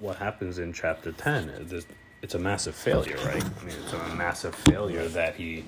[0.00, 1.86] what happens in chapter 10 is
[2.22, 3.42] it's a massive failure, right?
[3.42, 5.64] I mean, it's a massive failure that he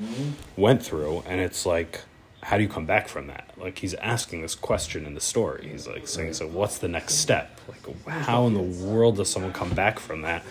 [0.57, 2.00] went through, and it's like,
[2.43, 3.51] how do you come back from that?
[3.57, 5.69] Like, he's asking this question in the story.
[5.71, 7.59] He's like saying, so what's the next step?
[7.67, 10.45] Like, how in the world does someone come back from that?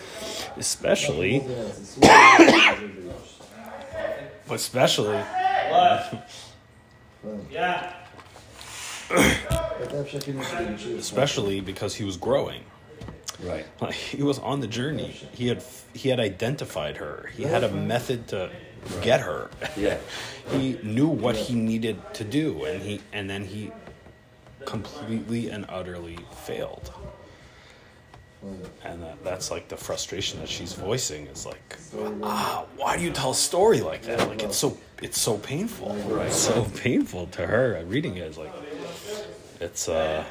[0.56, 1.46] Especially,
[4.50, 5.24] especially,
[7.50, 7.94] Yeah.
[10.98, 12.64] especially because he was growing.
[13.42, 13.66] Right.
[13.80, 15.10] Like he was on the journey.
[15.32, 17.30] He had he had identified her.
[17.36, 18.50] He had a method to
[19.02, 19.50] get her.
[19.76, 19.98] Yeah.
[20.52, 23.72] he knew what he needed to do, and he and then he
[24.64, 26.92] completely and utterly failed.
[28.84, 31.78] And that, that's like the frustration that she's voicing is like,
[32.22, 34.28] ah, why do you tell a story like that?
[34.28, 35.94] Like it's so it's so painful.
[36.06, 36.26] Right.
[36.26, 37.82] It's so painful to her.
[37.86, 38.52] Reading it is like,
[39.60, 40.24] it's uh,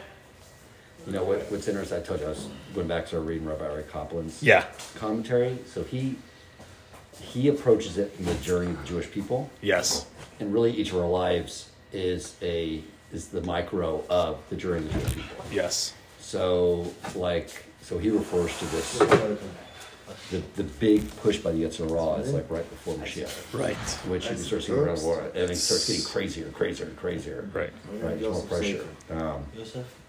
[1.05, 1.97] You know what, what's interesting?
[1.97, 5.57] I told you I was going back to reading Rabbi Aryeh Kaplan's yeah, commentary.
[5.65, 6.15] So he
[7.21, 10.05] he approaches it from the journey of the Jewish people, yes,
[10.39, 14.93] and really each of our lives is a is the micro of the journey of
[14.93, 15.45] the Jewish people.
[15.51, 17.49] yes, So like
[17.81, 18.99] so he refers to this
[20.31, 23.53] the, the big push by the Yetzer Hara is like right before Mashiach.
[23.59, 23.75] right,
[24.09, 26.97] Which you start seeing around the world, and it starts getting crazier and crazier and
[26.97, 27.49] crazier.
[27.53, 27.69] right,
[28.01, 28.87] Right, there's more pressure.
[29.11, 29.43] Um,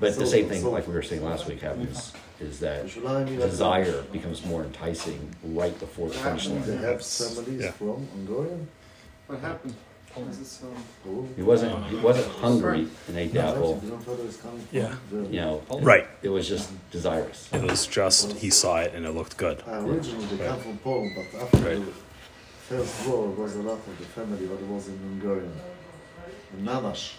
[0.01, 2.87] but the same thing, like we were saying last week, happens is that
[3.29, 6.79] desire becomes more enticing right before the finish They line.
[6.79, 8.69] have families from Hungarian.
[9.27, 9.75] What happened?
[10.17, 10.63] Is this,
[11.37, 13.81] He wasn't he wasn't hungry and ate the no, apple.
[13.83, 14.77] you don't know where it's coming from.
[14.81, 14.95] Yeah.
[15.11, 16.07] You know, right.
[16.23, 17.49] it was just desirous.
[17.53, 19.63] It was just he saw it and it looked good.
[19.67, 21.85] Uh, originally they come from Poland, but after Right.
[21.85, 21.93] the
[22.69, 25.53] first war was a lot of the family that was in Hungarian.
[26.57, 27.15] In Nanash.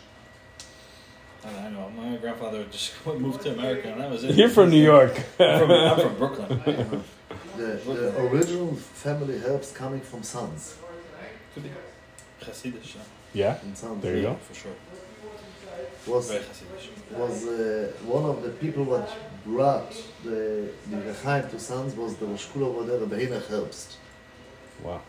[1.44, 1.90] I don't know.
[1.90, 4.36] My grandfather just moved to America, and that was it.
[4.36, 5.14] You're from New York.
[5.40, 7.04] I'm from, I'm from Brooklyn.
[7.58, 10.76] The, the original family herbs coming from Sanz.
[11.54, 11.70] Could be
[12.50, 13.02] Hasidish, yeah,
[13.34, 14.02] yeah, In Sanz.
[14.04, 14.36] there you go.
[14.48, 14.72] for sure.
[16.08, 17.18] Was Very Hasidish.
[17.18, 19.10] was uh, one of the people that
[19.46, 19.92] brought
[20.24, 23.96] the the Rechaim to Sanz was the Rosh Kula over there, the Heinach Herbst.
[24.84, 25.02] Wow.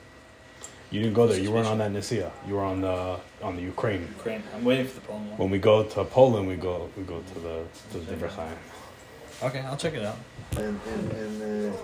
[0.90, 1.40] You didn't go there.
[1.40, 2.30] You weren't on that Nicia.
[2.46, 4.02] You were on the on the Ukraine.
[4.18, 4.42] Ukraine.
[4.54, 5.38] I'm waiting for the Poland one.
[5.40, 7.56] When we go to Poland, we go we go to the
[7.90, 8.56] to the Diverheim.
[9.42, 10.16] Okay, I'll check it out.
[10.56, 11.76] And, and, and uh,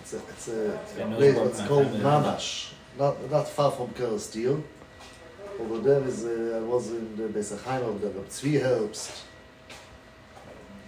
[0.00, 2.00] it's a, it's a, Yeah, no, place it's called family.
[2.00, 4.62] Nanash, not, not far from Kerestir.
[5.60, 9.22] Over there is, uh, I was in the Besachaim of the Reb Tzvi Herbst.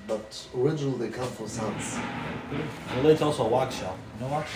[0.07, 1.99] But originally they come from Sanz.
[2.97, 3.97] Related also a walk shell.
[4.15, 4.47] You know walk?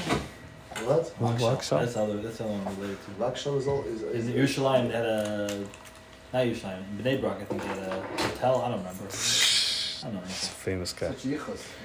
[0.85, 1.15] What?
[1.21, 1.81] Walk shell?
[1.81, 2.17] That's the other.
[2.23, 3.11] That's the other one related to.
[3.23, 5.67] Vakshal is all, is, In is, Yerushalayim, they had a
[6.33, 6.99] not Yerushalayim.
[6.99, 8.63] In Bnei Brak, I think they had a hotel.
[8.63, 9.05] I don't remember.
[9.05, 10.23] I don't know.
[10.25, 11.15] It's a famous guy.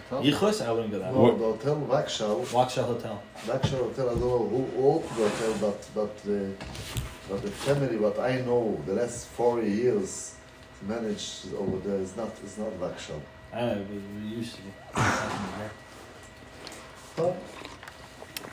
[0.09, 0.33] Such yichus?
[0.33, 1.13] Yichus, I wouldn't go that.
[1.13, 1.31] no, way.
[1.31, 3.21] the hotel Vakshal, Walk hotel.
[3.45, 6.53] Vakshal Hotel, I don't know who opened the hotel, but, but the,
[7.29, 10.35] but the family, what I know, the last 40 years
[10.87, 13.19] managed over there is not, is not Vakshal.
[13.53, 13.95] I don't know.
[13.95, 14.71] It, used to be.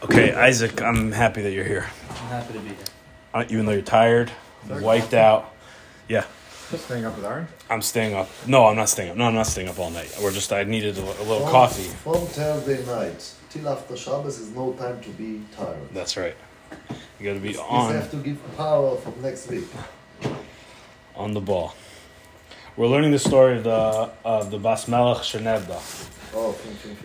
[0.02, 1.86] Okay, Isaac, I'm happy that you're here.
[2.10, 2.76] I'm happy to be here.
[3.32, 4.30] Uh, Even though you're tired,
[4.68, 5.54] wiped out.
[6.08, 6.24] Yeah,
[6.70, 7.46] Staying up with Aaron?
[7.70, 8.28] I'm staying up.
[8.46, 9.16] No, I'm not staying up.
[9.16, 10.12] No, I'm not staying up all night.
[10.22, 11.82] We're just I needed a, a little From- coffee.
[11.84, 15.88] From Thursday night till after Shabbos is no time to be tired.
[15.92, 16.34] That's right.
[17.20, 19.64] You got to be You on You have to give power from next week.
[21.14, 21.74] on the ball.
[22.76, 26.10] We're learning the story of the of the Bas Melech Shenevda.
[26.36, 26.50] Oh,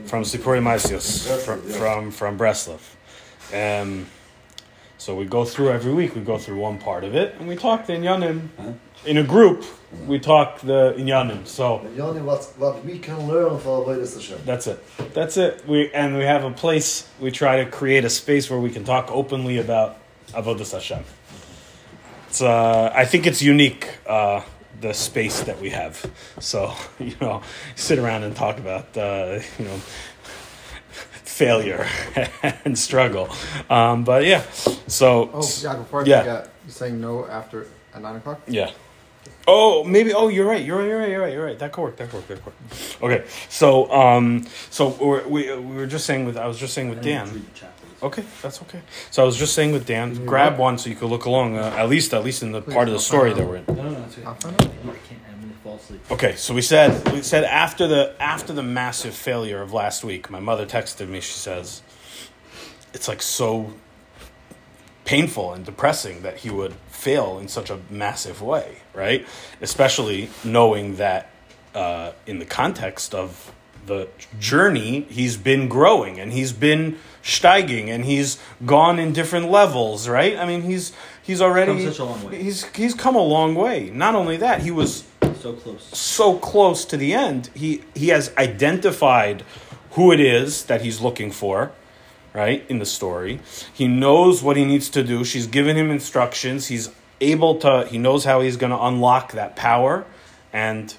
[0.07, 2.81] from, Sipuri Maisios, from, from from Breslov.
[3.53, 4.07] Um,
[4.99, 6.13] so we go through every week.
[6.13, 8.49] We go through one part of it, and we talk the inyanim
[9.05, 9.63] in a group.
[10.05, 11.47] We talk the inyanim.
[11.47, 14.39] So And Yoni, what, what we can learn for Avodah Hashem.
[14.45, 14.83] that's it.
[15.13, 15.65] That's it.
[15.65, 17.07] We and we have a place.
[17.19, 19.97] We try to create a space where we can talk openly about
[20.33, 21.03] avodas Hashem.
[22.27, 23.97] It's uh, I think it's unique.
[24.05, 24.41] Uh,
[24.81, 26.09] the space that we have.
[26.39, 27.41] So you know,
[27.75, 29.79] sit around and talk about uh, you know
[31.43, 31.87] failure
[32.65, 33.27] and struggle.
[33.69, 34.43] Um, but yeah,
[34.87, 36.19] so Oh, yeah, before I Yeah.
[36.19, 37.65] forget, you're saying no after
[37.95, 38.39] at 9 o'clock?
[38.47, 38.71] Yeah.
[39.47, 40.13] Oh, maybe.
[40.13, 40.63] Oh, you're right.
[40.63, 40.87] You're right.
[40.87, 41.09] You're right.
[41.09, 41.33] You're right.
[41.33, 41.57] You're right.
[41.59, 41.95] That could work.
[41.97, 42.27] That could work.
[42.27, 42.53] That could
[43.01, 43.03] work.
[43.03, 43.21] Okay.
[43.49, 47.01] So, um, so we're, we we were just saying with I was just saying with
[47.01, 47.25] Dan.
[47.33, 47.89] read the chapters.
[48.01, 48.81] Okay, that's okay.
[49.11, 51.57] So I was just saying with Dan, grab one so you could look along.
[51.57, 53.65] Uh, at least, at least in the Please, part of the story that we're in.
[53.67, 54.05] No, no, no.
[55.79, 56.11] Asleep.
[56.11, 60.29] Okay, so we said we said after the after the massive failure of last week,
[60.29, 61.19] my mother texted me.
[61.19, 61.81] She says,
[62.93, 63.73] "It's like so
[65.05, 69.25] painful and depressing that he would fail in such a massive way, right?
[69.59, 71.31] Especially knowing that
[71.73, 73.51] uh, in the context of
[73.87, 74.07] the
[74.39, 80.37] journey, he's been growing and he's been steiging and he's gone in different levels, right?
[80.37, 80.93] I mean, he's
[81.23, 82.43] he's already Come such a long way.
[82.43, 83.89] He's he's come a long way.
[83.89, 85.05] Not only that, he was
[85.39, 85.97] So close.
[85.97, 87.49] so close to the end.
[87.55, 89.43] He he has identified
[89.91, 91.71] who it is that he's looking for,
[92.33, 92.65] right?
[92.69, 93.39] In the story.
[93.73, 95.23] He knows what he needs to do.
[95.23, 96.67] She's given him instructions.
[96.67, 96.89] He's
[97.21, 100.05] able to he knows how he's going to unlock that power
[100.53, 100.95] and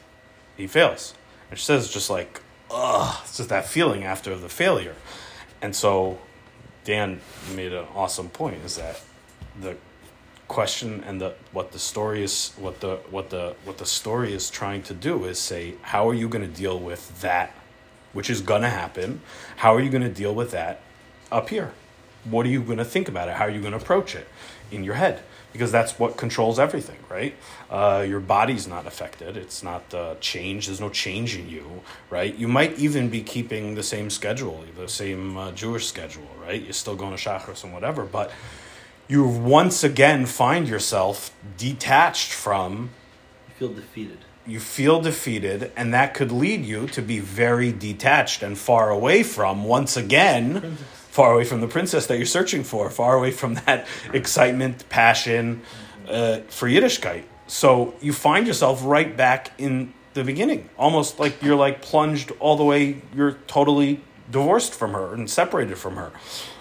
[0.56, 1.14] he fails.
[1.50, 2.40] And she says just like
[2.70, 4.94] ugh, it's just that feeling after the failure.
[5.62, 6.18] And so
[6.84, 7.20] Dan
[7.54, 9.00] made an awesome point is that
[9.60, 9.76] the
[10.50, 14.50] question and the what the story is what the what the what the story is
[14.50, 17.54] trying to do is say how are you going to deal with that
[18.12, 19.20] which is going to happen?
[19.56, 20.80] How are you going to deal with that
[21.30, 21.72] up here?
[22.24, 23.34] What are you going to think about it?
[23.34, 24.26] How are you going to approach it
[24.70, 25.22] in your head?
[25.52, 27.34] Because that's what controls everything right?
[27.68, 29.36] Uh, your body's not affected.
[29.36, 32.34] It's not uh, change there's no change in you right?
[32.34, 36.62] You might even be keeping the same schedule the same uh, jewish schedule right?
[36.62, 38.30] You're still going to shachris and whatever but
[39.10, 42.90] you once again find yourself detached from.
[43.48, 44.18] You feel defeated.
[44.46, 49.22] you feel defeated and that could lead you to be very detached and far away
[49.22, 50.76] from once again
[51.10, 55.60] far away from the princess that you're searching for far away from that excitement passion
[56.08, 57.24] uh, for yiddishkeit.
[57.46, 62.56] So you find yourself right back in the beginning almost like you're like plunged all
[62.56, 66.12] the way you're totally divorced from her and separated from her.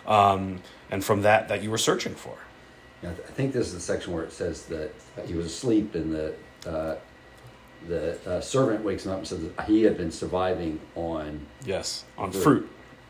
[0.05, 0.61] Um,
[0.91, 2.37] and from that that you were searching for
[3.03, 6.13] I think this is the section where it says that uh, he was asleep and
[6.13, 6.33] the
[6.67, 6.95] uh,
[7.87, 12.03] the uh, servant wakes him up and says that he had been surviving on, yes
[12.17, 12.43] on Fruit.
[12.43, 12.69] fruit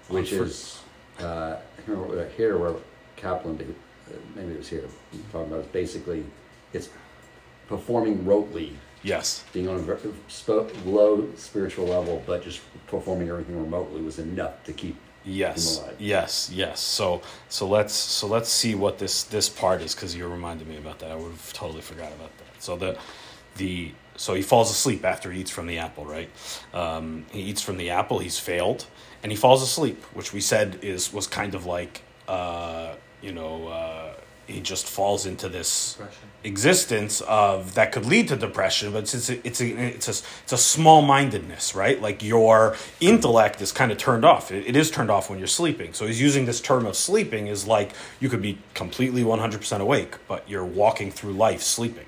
[0.09, 0.47] which On fruit.
[0.47, 0.79] is
[1.19, 2.75] uh, I can't remember here where
[3.15, 3.73] Kaplan did,
[4.07, 4.83] uh, maybe it was here
[5.31, 5.61] talking about.
[5.61, 6.23] It's basically
[6.71, 6.89] it's
[7.67, 9.99] performing rotely, yes being on a very
[10.85, 14.95] low spiritual level, but just performing everything remotely was enough to keep
[15.29, 16.79] Yes, yes, yes.
[16.79, 20.77] So, so let's so let's see what this this part is because you reminded me
[20.77, 21.11] about that.
[21.11, 22.63] I would have totally forgot about that.
[22.63, 22.97] So the
[23.57, 26.29] the so he falls asleep after he eats from the apple, right?
[26.73, 28.19] Um, he eats from the apple.
[28.19, 28.85] He's failed,
[29.23, 33.67] and he falls asleep, which we said is was kind of like uh, you know
[33.67, 34.13] uh,
[34.49, 36.29] he just falls into this Depression.
[36.43, 40.53] existence of that could lead to depression, but it's a, it's a, it's a, it's
[40.53, 42.01] a small mindedness, right?
[42.01, 44.51] Like your intellect is kind of turned off.
[44.51, 45.93] It, it is turned off when you're sleeping.
[45.93, 50.15] So he's using this term of sleeping is like you could be completely 100% awake,
[50.27, 52.07] but you're walking through life sleeping.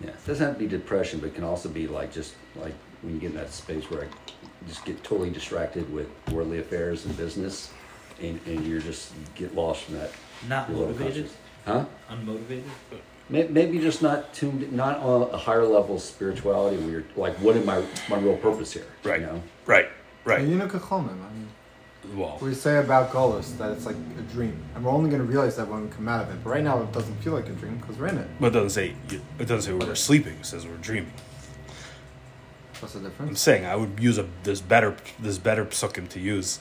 [0.00, 2.74] Yeah, it doesn't have to be depression, but it can also be like just like
[3.02, 4.06] when you get in that space where I
[4.66, 7.70] just get totally distracted with worldly affairs and business,
[8.20, 10.10] and, and you're just get lost from that.
[10.48, 11.30] Not your little motivated.
[11.64, 12.14] Conscious- Huh?
[12.16, 12.62] Unmotivated.
[13.28, 17.56] Maybe just not tuned, not on a higher level of spirituality where you're like, what
[17.56, 18.86] am my my real purpose here?
[19.04, 19.20] Right.
[19.20, 19.42] You know?
[19.66, 19.88] Right,
[20.24, 20.38] Right.
[20.38, 20.48] right.
[20.48, 21.48] You know, Kachomim, I mean,
[22.16, 25.28] Well, we say about Golos that it's like a dream, and we're only going to
[25.28, 26.42] realize that when we come out of it.
[26.42, 28.26] But right now, it doesn't feel like a dream because we're in it.
[28.40, 28.94] but it doesn't say
[29.38, 30.34] it doesn't say we're sleeping.
[30.40, 31.12] It says we're dreaming.
[32.80, 33.28] What's the difference?
[33.30, 36.58] I'm saying I would use a this better this better psukim to use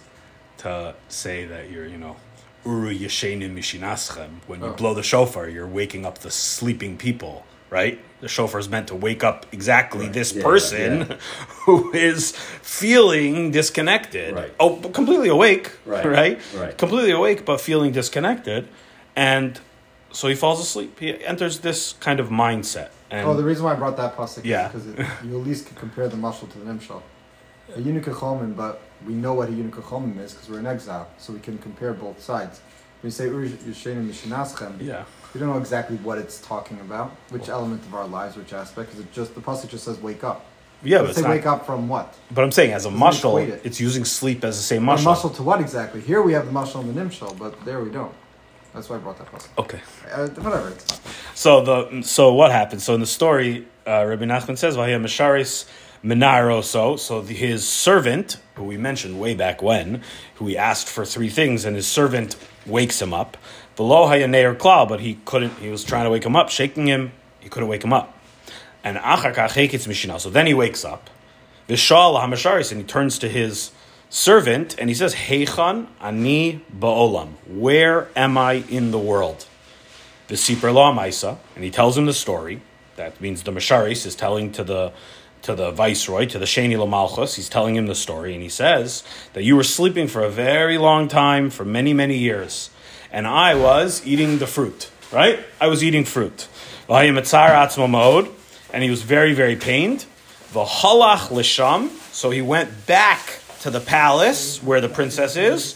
[0.58, 2.18] to say that you're you know
[2.66, 4.74] uru yeshenim mishinaschem when you Oh.
[4.74, 8.96] blow the shofar you're waking up the sleeping people right the shofar is meant to
[8.96, 10.14] wake up exactly Right.
[10.14, 11.16] this Yeah, person yeah.
[11.66, 14.54] who is feeling disconnected Right.
[14.60, 16.78] oh completely awake Right, right right.
[16.78, 18.68] completely awake but feeling disconnected
[19.16, 19.60] and
[20.12, 23.72] so he falls asleep he enters this kind of mindset and oh, the reason why
[23.74, 24.72] I brought that pasuk Yeah.
[24.76, 27.02] is because you at least can compare the mashal to the nimshal.
[27.76, 31.40] A but we know what a eunuch Kachomim is because we're in exile, so we
[31.40, 32.62] can compare both sides.
[33.02, 37.12] When you say Ur Yishenim Mishinaschem, yeah we don't know exactly what it's talking about,
[37.30, 40.24] which element of our lives, which aspect, because it just the passage just says wake
[40.24, 40.46] up.
[40.84, 42.16] yeah but say not, wake up from what?
[42.32, 43.62] But I'm saying, as a muscle, it.
[43.64, 45.06] it's using sleep as the same Muscle.
[45.06, 45.30] muscle.
[45.30, 46.02] muscle to what exactly?
[46.02, 48.14] Here we have the muscle and the nimshal, but there we don't.
[48.74, 49.50] That's why I brought that pasuk.
[49.58, 49.82] Okay.
[50.12, 50.74] Uh, whatever.
[51.36, 52.84] So the so what happens?
[52.84, 55.68] So in the story, uh, Rabbi Nachman says, "Vahia Misharis
[56.04, 60.02] Minaroso." So his servant, who we mentioned way back when,
[60.36, 63.38] who he asked for three things, and his servant wakes him up.
[63.76, 65.58] Below Hayaneir Klal, but he couldn't.
[65.60, 67.12] He was trying to wake him up, shaking him.
[67.40, 68.18] He couldn't wake him up.
[68.84, 70.20] And Achakach Hekitz Mishinah.
[70.20, 71.10] So then he wakes up.
[71.68, 73.72] Vishal Hamasharis, and he turns to his
[74.10, 77.34] servant and he says, Heichan ani ba'olam.
[77.48, 79.46] Where am I in the world?
[80.28, 82.62] The Sipra La Maisa, and he tells him the story.
[82.96, 84.92] That means the Masharis is telling to the
[85.42, 89.04] to the viceroy, to the Sheni Lamalchus, he's telling him the story, and he says
[89.34, 92.70] that you were sleeping for a very long time, for many, many years,
[93.12, 95.40] and I was eating the fruit, right?
[95.60, 96.48] I was eating fruit.
[96.88, 100.06] And he was very, very pained.
[100.54, 105.76] V'halach lisham, so he went back to the palace where the princess is,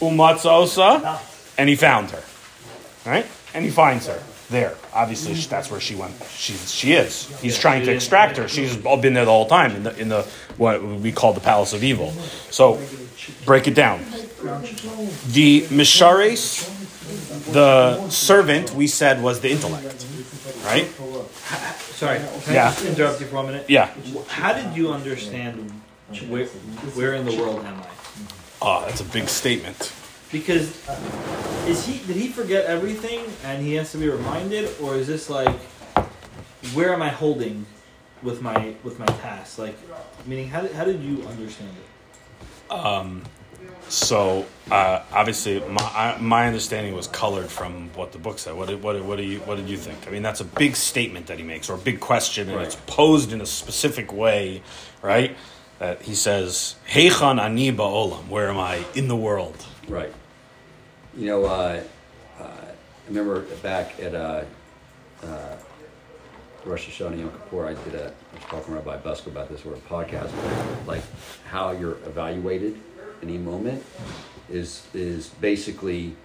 [0.00, 1.20] umatzosa,
[1.58, 2.22] and he found her.
[3.06, 3.26] Right?
[3.52, 4.74] And he finds her there.
[4.94, 6.14] Obviously, sh- that's where she went.
[6.36, 7.28] She, she is.
[7.40, 8.46] He's trying to extract her.
[8.48, 10.22] She's all been there the whole time in the, in the
[10.56, 12.12] what we call the palace of evil.
[12.50, 12.80] So,
[13.44, 14.04] break it down.
[15.32, 16.70] The Mishares,
[17.52, 20.06] the servant, we said was the intellect.
[20.64, 20.86] Right?
[21.94, 22.68] Sorry, can Yeah.
[22.68, 23.66] I just interrupt you for a minute?
[23.68, 23.90] Yeah.
[24.28, 25.70] How did you understand
[26.28, 27.86] where, where in the world am I?
[28.62, 29.92] Oh, that's a big statement.
[30.34, 30.66] Because
[31.68, 35.30] is he did he forget everything and he has to be reminded, or is this
[35.30, 35.54] like
[36.74, 37.66] where am I holding
[38.20, 39.58] with my with my task?
[39.58, 39.76] Like,
[40.26, 42.72] meaning how did, how did you understand it?
[42.74, 43.22] Um.
[43.88, 48.54] So uh, obviously, my I, my understanding was colored from what the book said.
[48.54, 50.08] What did, what, did- what do you what did you think?
[50.08, 52.66] I mean, that's a big statement that he makes, or a big question, and Right.
[52.66, 54.62] it's posed in a specific way,
[55.00, 55.36] right?
[55.78, 59.64] That he says, "Heichan ani ba'olam." Where am I in the world?
[59.86, 60.12] Right.
[61.16, 61.80] You know, uh,
[62.40, 64.42] uh, I remember back at uh,
[65.22, 65.56] uh,
[66.64, 69.62] Rosh Hashanah Yom Kippur, I did a, I was talking to Rabbi Busker about this
[69.62, 70.32] sort of podcast,
[70.88, 71.02] like
[71.48, 72.76] how you're evaluated
[73.22, 73.84] any moment
[74.50, 76.16] is is basically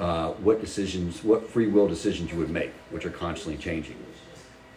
[0.00, 3.96] uh, what decisions, what free will decisions you would make, which are constantly changing.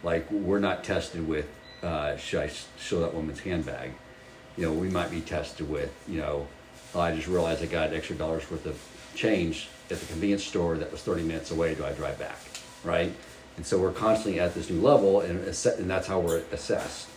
[0.04, 1.48] Like we're not tested with
[1.82, 3.90] uh, should I show that woman's handbag?
[4.56, 6.46] You know, we might be tested with you know,
[6.94, 8.80] oh, I just realized I got an extra dollars worth of
[9.14, 11.74] change at the convenience store that was 30 minutes away.
[11.74, 12.38] Do I drive back?
[12.84, 13.12] Right?
[13.56, 17.08] And so we're constantly at this new level, and, and that's how we're assessed.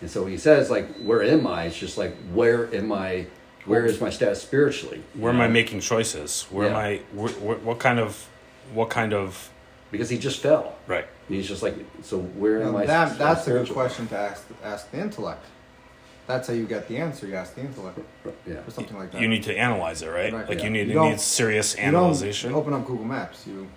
[0.00, 1.64] And so he says, like, where am I?
[1.64, 3.26] It's just like, where am I?
[3.66, 5.02] Where is my status spiritually?
[5.14, 6.42] Where am I making choices?
[6.50, 6.96] Where am I?
[7.16, 8.26] Wh- wh- what kind of
[8.74, 9.50] what kind of
[9.92, 10.74] Because he just fell.
[10.88, 11.06] right?
[11.28, 12.86] And he's just like, so where am Now, I?
[12.86, 15.44] that, that's a good question to ask ask the intellect.
[16.26, 17.26] That's how you get the answer.
[17.26, 17.98] You ask the intellect
[18.46, 18.54] Yeah.
[18.66, 19.20] or something like that.
[19.20, 20.32] You need to analyze it, right?
[20.32, 20.64] Right, like yeah.
[20.64, 23.46] you need You it don't- needs serious You don't open up Google Maps.
[23.46, 23.68] You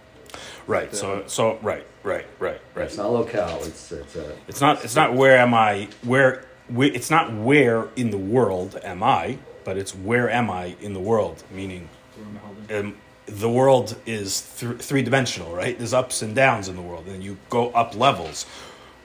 [0.67, 0.93] Right.
[0.93, 2.85] So so right right right right.
[2.85, 3.59] It's not locale.
[3.63, 4.35] It's it's a.
[4.47, 4.83] It's not.
[4.83, 5.87] It's not where am I?
[6.03, 6.43] Where?
[6.67, 10.93] where it's not where in the world am I, but it's where am I in
[10.93, 11.43] the world?
[11.51, 12.91] Meaning, Where am I holding?
[12.93, 12.97] um,
[13.27, 15.77] the world is th- three dimensional, right?
[15.77, 18.45] There's ups and downs in the world, and you go up levels.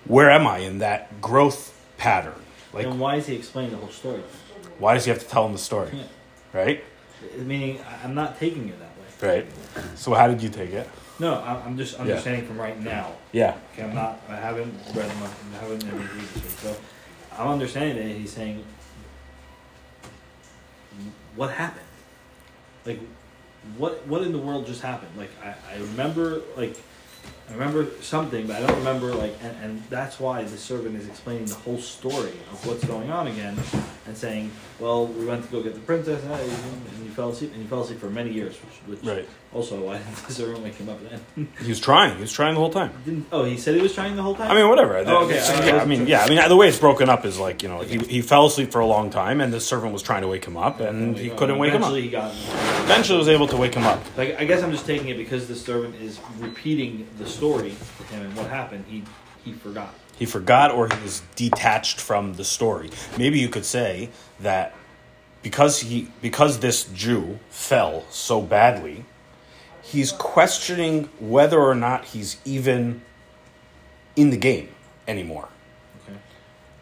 [0.06, 2.32] Where am I in that growth pattern?
[2.72, 4.22] Like, and why is he explaining the whole story?
[4.78, 5.90] why does he have to tell him the story?
[5.92, 6.04] Yeah.
[6.52, 6.84] Right.
[7.38, 9.34] Meaning, I'm not taking it that way.
[9.42, 9.46] Right.
[9.96, 10.88] So how did you take it?
[11.18, 13.12] No, I- I'm just understanding from right now.
[13.32, 13.56] Yeah.
[13.74, 14.20] Okay, I'm not.
[14.28, 15.30] I haven't read much.
[15.54, 16.42] I haven't any research.
[16.62, 16.76] So
[17.36, 18.64] I'm understanding that he's saying,
[21.36, 21.84] what happened?
[22.86, 23.00] Like,
[23.76, 25.10] what what in the world just happened?
[25.16, 26.76] Like, I, I remember like.
[27.50, 31.08] I remember something, but I don't remember like, and, and that's why the servant is
[31.08, 33.58] explaining the whole story of what's going on again,
[34.06, 37.52] and saying, "Well, we went to go get the princess, and and you fell asleep,
[37.52, 38.54] and you fell asleep for many years,
[38.86, 39.28] which, which Right.
[39.52, 41.48] also why didn't the servant wake him up then?
[41.60, 42.14] He was trying.
[42.14, 42.92] He was trying the whole time.
[43.04, 44.48] Didn't oh he said he was trying the whole time?
[44.50, 44.96] I mean, whatever.
[44.98, 45.34] Oh, okay.
[45.38, 46.22] It's- I- I yeah, I mean, yeah.
[46.22, 48.70] I mean, the way it's broken up is like you know he, he fell asleep
[48.70, 51.30] for a long time, and the servant was trying to wake him up, and he
[51.30, 51.90] couldn't wake him up.
[51.90, 52.32] Eventually, he got.
[52.84, 54.00] Eventually, was able to wake him up.
[54.16, 58.02] Like I guess I'm just taking it because the servant is repeating the story to
[58.04, 58.84] him and what happened.
[58.88, 59.02] He
[59.44, 59.94] he forgot.
[60.18, 62.90] He forgot, or he was detached from the story.
[63.16, 64.74] Maybe you could say that
[65.42, 69.04] because he because this Jew fell so badly,
[69.82, 73.02] he's questioning whether or not he's even
[74.16, 74.68] in the game
[75.08, 75.48] anymore.
[76.04, 76.18] Okay.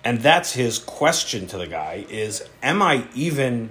[0.05, 3.71] and that's his question to the guy is am i even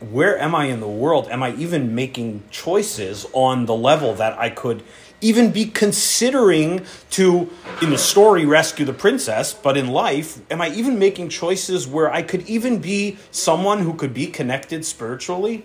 [0.00, 4.36] where am i in the world am i even making choices on the level that
[4.38, 4.82] i could
[5.22, 7.48] even be considering to
[7.80, 12.12] in the story rescue the princess but in life am i even making choices where
[12.12, 15.64] i could even be someone who could be connected spiritually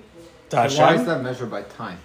[0.50, 1.98] to And why is that measured by time?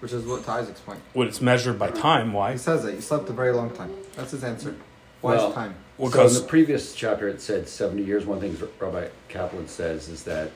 [0.00, 1.00] Which is what Ty's explained.
[1.14, 3.90] when it's measured by time why He says that you slept a very long time.
[4.16, 4.74] That's his answer.
[5.20, 5.74] Why Well, is time?
[5.98, 8.24] Well, so in 'cause- the previous chapter, it said 70 years.
[8.26, 10.50] One thing Rabbi Kaplan says is that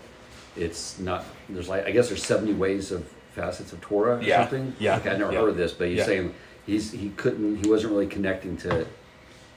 [0.56, 3.04] it's not, there's like, I guess there's 70 ways of
[3.36, 4.74] facets of Torah or Yeah, something.
[4.80, 6.04] yeah, Okay, I never yeah, heard of this, but he's yeah.
[6.06, 8.86] saying he's, he couldn't, he wasn't really connecting to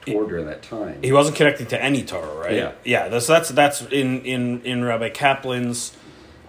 [0.06, 1.02] Torah during that time.
[1.02, 2.54] he wasn't connecting to any Torah, right?
[2.56, 2.72] Yeah.
[2.84, 3.08] yeah.
[3.10, 5.96] That's that's that's in in in Rabbi Kaplan's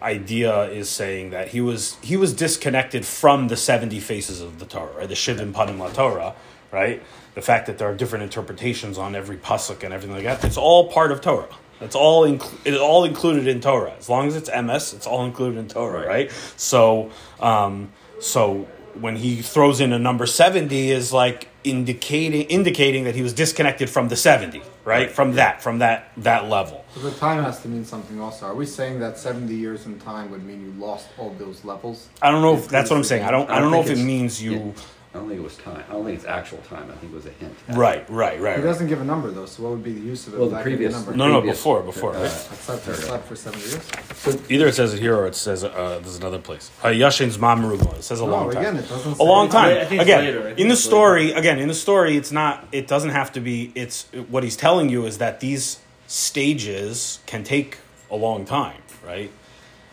[0.03, 4.65] idea is saying that he was he was disconnected from the seventy faces of the
[4.67, 5.09] Torah, right?
[5.09, 6.35] The Shivim Panim La Torah,
[6.73, 7.03] right?
[7.35, 10.45] The fact that there are different interpretations on every pasuk and everything like that.
[10.45, 11.49] It's all part of Torah.
[11.81, 13.95] It's all inclu- it's all included in Torah.
[13.99, 16.07] As long as it's MS, it's all included in Torah, right?
[16.07, 16.33] Right.
[16.57, 17.11] So,
[17.41, 23.23] um, so when he throws in a number 70 is like indicating indicating that he
[23.23, 27.43] was disconnected from the 70 right from that from that that level So the time
[27.45, 28.47] has to mean something also.
[28.47, 32.09] Are we saying that 70 years in time would mean you lost all those levels?
[32.23, 33.99] i don't know if that's what i'm saying i don't i don't know if it
[33.99, 34.73] means you yeah.
[35.13, 35.83] I don't think it was time.
[35.89, 36.89] I don't think it's actual time.
[36.89, 37.53] I think it was a hint.
[37.71, 38.63] right right right, right.
[38.63, 40.39] doesn't give a number though, so what would be the use of it?
[40.39, 41.17] Well, the without giving a previous- number?
[41.17, 42.25] No, no, previous, before, before, uh, right.
[42.27, 43.81] I slept, I slept for seven years.
[44.15, 47.99] So either it says it here or it says uh, there's another place Yashin's mamruba
[47.99, 49.79] it says a No, long time again, it doesn't a long time.
[49.79, 50.41] I think it's again, later.
[50.41, 52.69] I think in the it's story, again, in the story, it's not.
[52.71, 53.73] It doesn't have to be.
[53.75, 57.79] It's what he's telling you is that these stages can take
[58.11, 59.31] a long time, right?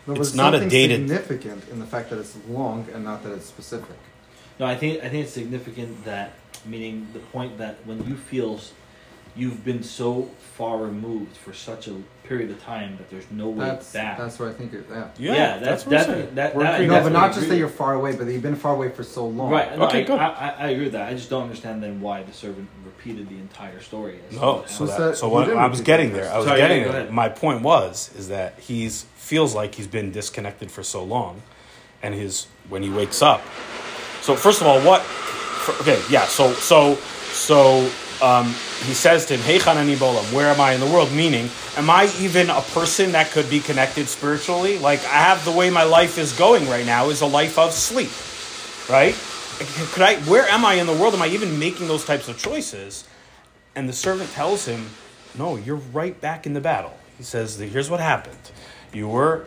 [0.06, 3.02] No, It's it's not a something dated- significant in the fact that it's long and
[3.04, 3.96] not that it's specific.
[4.58, 6.32] No, I think I think it's significant that
[6.64, 8.60] meaning the point that when you feel
[9.36, 13.66] you've been so far removed for such a period of time that there's no way
[13.66, 14.18] That's back.
[14.18, 14.74] that's what I think.
[14.74, 15.08] It, yeah.
[15.16, 16.34] yeah, that's, what I'm definitely saying.
[16.34, 16.54] that.
[16.54, 16.90] That I agreeing.
[16.90, 18.90] No, but not just agree that you're far away, but that you've been far away
[18.90, 19.50] for so long.
[19.50, 19.78] Right.
[19.78, 20.18] No, Okay, I, good.
[20.18, 21.08] I, I, I agree with that.
[21.08, 24.18] I just don't understand then why the servant repeated the entire story.
[24.28, 26.30] as No, so Who that, so what I was getting there.
[26.30, 27.12] I was Sorry, getting yeah, there.
[27.12, 31.42] My point was is that he's feels like he's been disconnected for so long,
[32.02, 33.42] and his when he wakes up.
[34.28, 35.00] So first of all, what?
[35.80, 36.26] Okay, yeah.
[36.26, 36.96] So so
[37.32, 38.48] so um,
[38.84, 41.88] he says to him, "Heichan ani ba'olam, where am I in the world?" Meaning, am
[41.88, 44.78] I even a person that could be connected spiritually?
[44.78, 47.72] Like I have the way my life is going right now is a life of
[47.72, 48.10] sleep,
[48.90, 49.16] right?
[49.94, 50.16] Could I?
[50.28, 51.14] Where am I in the world?
[51.14, 53.08] Am I even making those types of choices?
[53.74, 54.90] And the servant tells him,
[55.38, 56.92] No, you're right back in the battle.
[57.16, 58.50] He says, Here's what happened.
[58.92, 59.46] You were,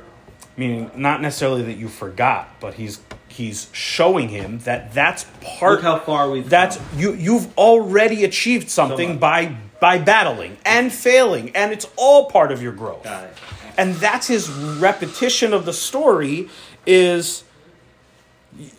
[0.62, 5.74] meaning not necessarily that you forgot, but he's he's showing him that that's part.
[5.74, 7.00] Look how far we've That's come.
[7.00, 7.14] you.
[7.14, 9.20] You've already achieved something much.
[9.20, 13.04] by by battling and failing, and it's all part of your growth.
[13.04, 13.34] Got it.
[13.76, 16.48] And that's his repetition of the story.
[16.86, 17.44] Is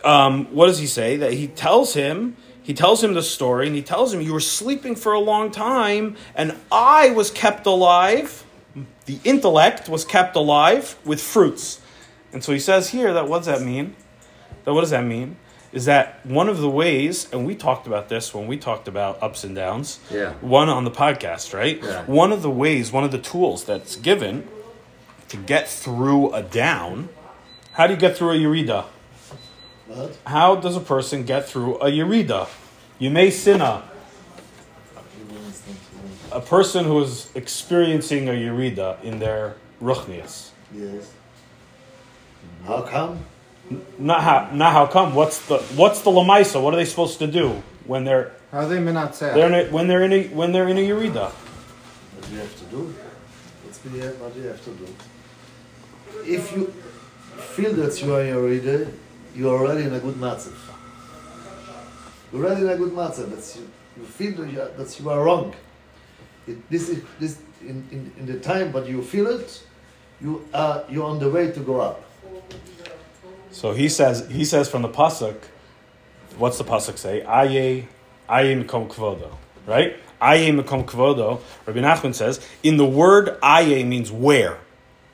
[0.05, 1.17] um, what does he say?
[1.17, 4.39] That he tells him, he tells him the story, and he tells him, You were
[4.39, 8.42] sleeping for a long time, and I was kept alive.
[9.05, 11.81] The intellect was kept alive with fruits.
[12.31, 13.95] And so he says here that what does that mean?
[14.63, 15.37] That what does that mean?
[15.71, 19.21] Is that one of the ways, and we talked about this when we talked about
[19.23, 19.99] ups and downs.
[20.11, 20.33] Yeah.
[20.33, 21.81] One on the podcast, right?
[21.81, 22.05] Yeah.
[22.05, 24.47] One of the ways, one of the tools that's given
[25.29, 27.09] to get through a down.
[27.71, 28.85] How do you get through a Eurida?
[29.87, 30.15] What?
[30.27, 32.45] How does a person get through a urida?
[32.45, 32.49] Yerida?
[33.01, 33.83] Yemei Sina,
[36.33, 40.49] a person who is experiencing a Yerida in their Ruchnias.
[40.73, 41.11] Yes.
[42.65, 43.25] How come?
[43.97, 45.15] Not how, not how come.
[45.15, 46.61] What's the what's the Lamaisa?
[46.61, 49.71] What are they supposed to do when they're How are they minat they're in a,
[49.71, 51.29] when they're in a when they're in a Yerida?
[51.29, 52.93] What do you have to do?
[53.63, 54.87] What's me what do you have to do?
[56.25, 56.73] If you
[57.37, 58.91] feel that you are in your reader,
[59.35, 60.55] you are already in a good matzav.
[62.31, 63.29] You're already in a good matzav.
[63.29, 65.53] That's you, you feel that you are, that you are wrong.
[66.47, 69.63] It, this is this in, in, in the time, but you feel it.
[70.21, 72.03] You are you're on the way to go up.
[73.51, 75.37] So he says he says from the pasuk,
[76.37, 77.23] what's the pasuk say?
[77.23, 77.87] Aye,
[78.27, 79.95] aye mikom kvodo, right?
[80.19, 81.41] Aye mikom kvodo.
[81.65, 84.57] Rabbi Nachman says in the word aye means where,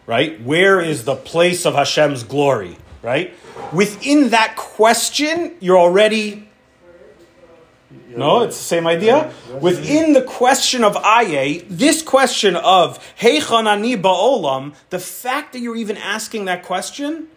[0.08, 0.42] right?
[0.42, 3.34] Where is the place of Hashem's glory, right?
[3.74, 6.49] Within that question, you're already
[8.10, 9.32] no, it's the same idea.
[9.62, 15.76] Within the question of Aye, this question of Heichan ani ba'olam, the fact that you're
[15.76, 17.28] even asking that question,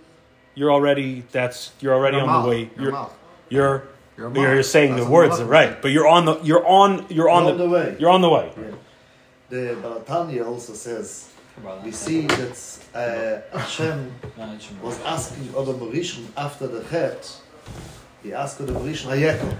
[0.55, 2.71] you're already that's you're already on the way.
[2.77, 3.09] your
[3.49, 6.67] You're you're Your you're, saying That's the words I'm right, but you're on the you're
[6.67, 7.97] on you're on, You're on the way.
[7.99, 8.53] You're on the way.
[9.49, 11.31] The Baal HaTanya also says
[11.85, 16.83] we see that uh, Hashem No, it should be- was asking Adam Rishon after the
[16.85, 17.41] Chet,
[18.23, 19.57] he asked Adam Rishon.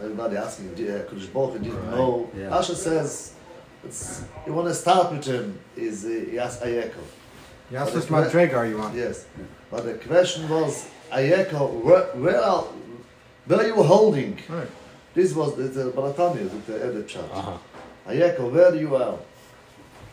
[0.00, 2.30] Everybody asking, uh, Kodesh Baruch didn't Right, know.
[2.36, 2.56] yeah.
[2.56, 3.34] Asher says,
[3.84, 6.94] it's, you want to start with him, is uh, he asked Hayeko.
[7.70, 8.96] You asked But which it's madrega you on?
[8.96, 9.26] Yes.
[9.70, 12.64] But the question was, Hayeko, where, where, are,
[13.46, 14.38] where are you holding?
[14.48, 14.68] Right.
[15.14, 17.30] This was the, the Baal HaTanya, the, the Edit chart.
[17.32, 17.56] Uh-huh.
[18.08, 19.16] Hayeko, where you are?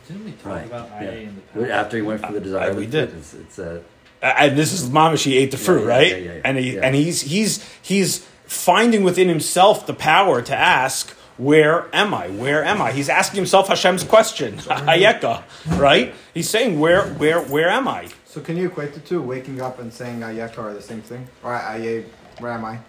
[0.07, 0.65] Didn't we talk Right.
[0.67, 1.01] about yeah.
[1.11, 1.71] IA in the past?
[1.71, 3.09] After he went for the desire, I- we did.
[3.15, 3.81] It's, it's uh,
[4.21, 6.07] and this is Mamashi ate the fruit, yeah, right?
[6.11, 6.41] yeah, yeah, yeah.
[6.45, 6.81] And he Yeah.
[6.85, 12.27] and he's he's he's finding within himself the power to ask, "Where am I?
[12.27, 15.43] Where am I?" He's asking himself Hashem's question, Hayeka,
[15.77, 16.13] right?
[16.33, 19.21] He's saying, "Where where where am I?" So can you equate the two?
[19.21, 21.27] Waking up and saying Ayeka are the same thing?
[21.43, 22.03] Or Aye,
[22.39, 22.79] where am I?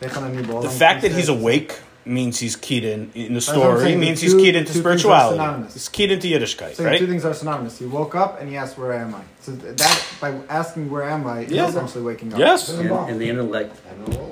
[0.00, 3.80] The fact that he's awake means he's keyed in in the story.
[3.80, 5.34] saying, means the he's keyed into two things are spirituality.
[5.38, 5.72] synonymous.
[5.74, 6.98] He's keyed into Yiddishkeit, So right?
[6.98, 7.78] two things are synonymous.
[7.78, 11.26] He woke up and he asked, "Where am I?" So that by asking, "Where am
[11.26, 11.68] I?" he's Yeah.
[11.68, 12.38] essentially waking up.
[12.38, 13.76] Yes, And, and the intellect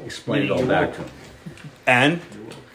[0.06, 1.10] explained it all back to him.
[1.86, 2.20] and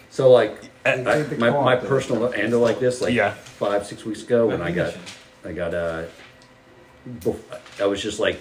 [0.10, 0.98] So like I,
[1.38, 3.32] my, my personal handle like this, like Yeah.
[3.32, 4.94] five six weeks ago when I got
[5.46, 6.04] I got uh,
[7.82, 8.40] I was just like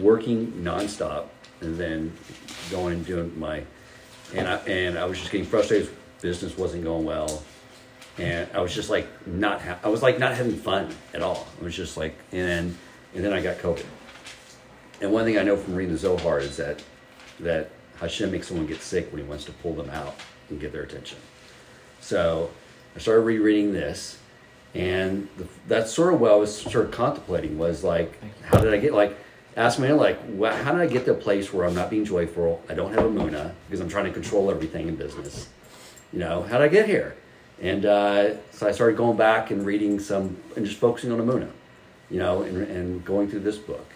[0.00, 1.26] working nonstop
[1.60, 2.12] and then
[2.70, 3.62] going and doing my
[4.34, 5.90] and I and I was just getting frustrated.
[6.20, 7.42] Business wasn't going well,
[8.18, 11.46] and I was just like not ha- I was like not having fun at all.
[11.60, 12.78] I was just like and then
[13.14, 13.84] and then I got COVID.
[15.00, 16.82] And one thing I know from reading the Zohar is that
[17.40, 17.70] that
[18.00, 20.14] Hashem makes someone get sick when he wants to pull them out
[20.50, 21.18] and get their attention.
[22.00, 22.50] So
[22.94, 24.18] I started rereading this,
[24.74, 28.72] and the, that's sort of what I was sort of contemplating was like, how did
[28.72, 29.16] I get like,
[29.56, 32.04] ask me like, wha how did I get to a place where I'm not being
[32.04, 32.62] joyful?
[32.68, 35.48] I don't have a muna because I'm trying to control everything in business.
[36.12, 37.16] You know, how did I get here?
[37.60, 41.32] And uh, so I started going back and reading some and just focusing on the
[41.32, 41.48] muna,
[42.10, 43.86] you know, and, and going through this book.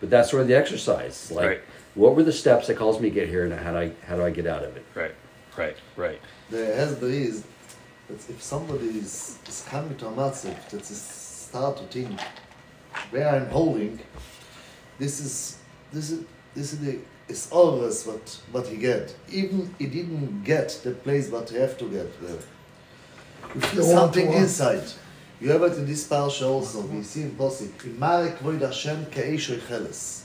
[0.00, 1.30] But that's sort of the exercise.
[1.30, 1.60] Like, Right.
[1.94, 4.16] what were the steps that caused me to get here, and how do I how
[4.16, 4.84] do I get out of it?
[4.94, 5.14] right,
[5.56, 6.20] right, right.
[6.50, 7.44] The hesder is
[8.08, 12.20] that if somebody is, is coming to a matzv that is a start to think
[13.10, 13.98] where I'm holding,
[14.98, 15.58] this is
[15.92, 19.14] this is this is the is always what what he get.
[19.30, 22.38] Even he didn't get the place what he have to get there.
[23.54, 24.84] You feel The something inside.
[25.40, 26.80] You have it in this parsha also.
[26.80, 27.72] We see in Posik.
[27.82, 30.24] Imare kvoid Hashem ke'eshoy cheles.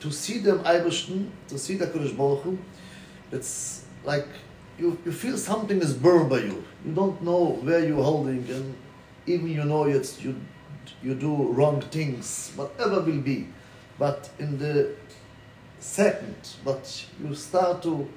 [0.00, 2.58] To see them Eibishten, to see the Kodesh Baruch Hu,
[3.30, 4.26] it's like
[4.78, 6.64] you, you feel something is burned by you.
[6.84, 8.74] You don't know where you're holding, and
[9.26, 10.34] even you know it's you
[11.02, 13.48] you do wrong things, whatever will be.
[13.98, 14.90] But in the
[15.80, 18.08] second, but you start to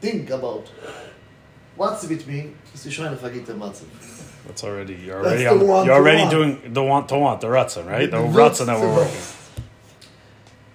[0.00, 0.70] think about
[1.76, 3.84] what's with me, is trying to forget the matzah.
[4.46, 6.30] That's already you're already That's the on- you're to already want.
[6.30, 8.10] doing the want to want the ratzon, right?
[8.10, 9.20] The The ratzon that we're working.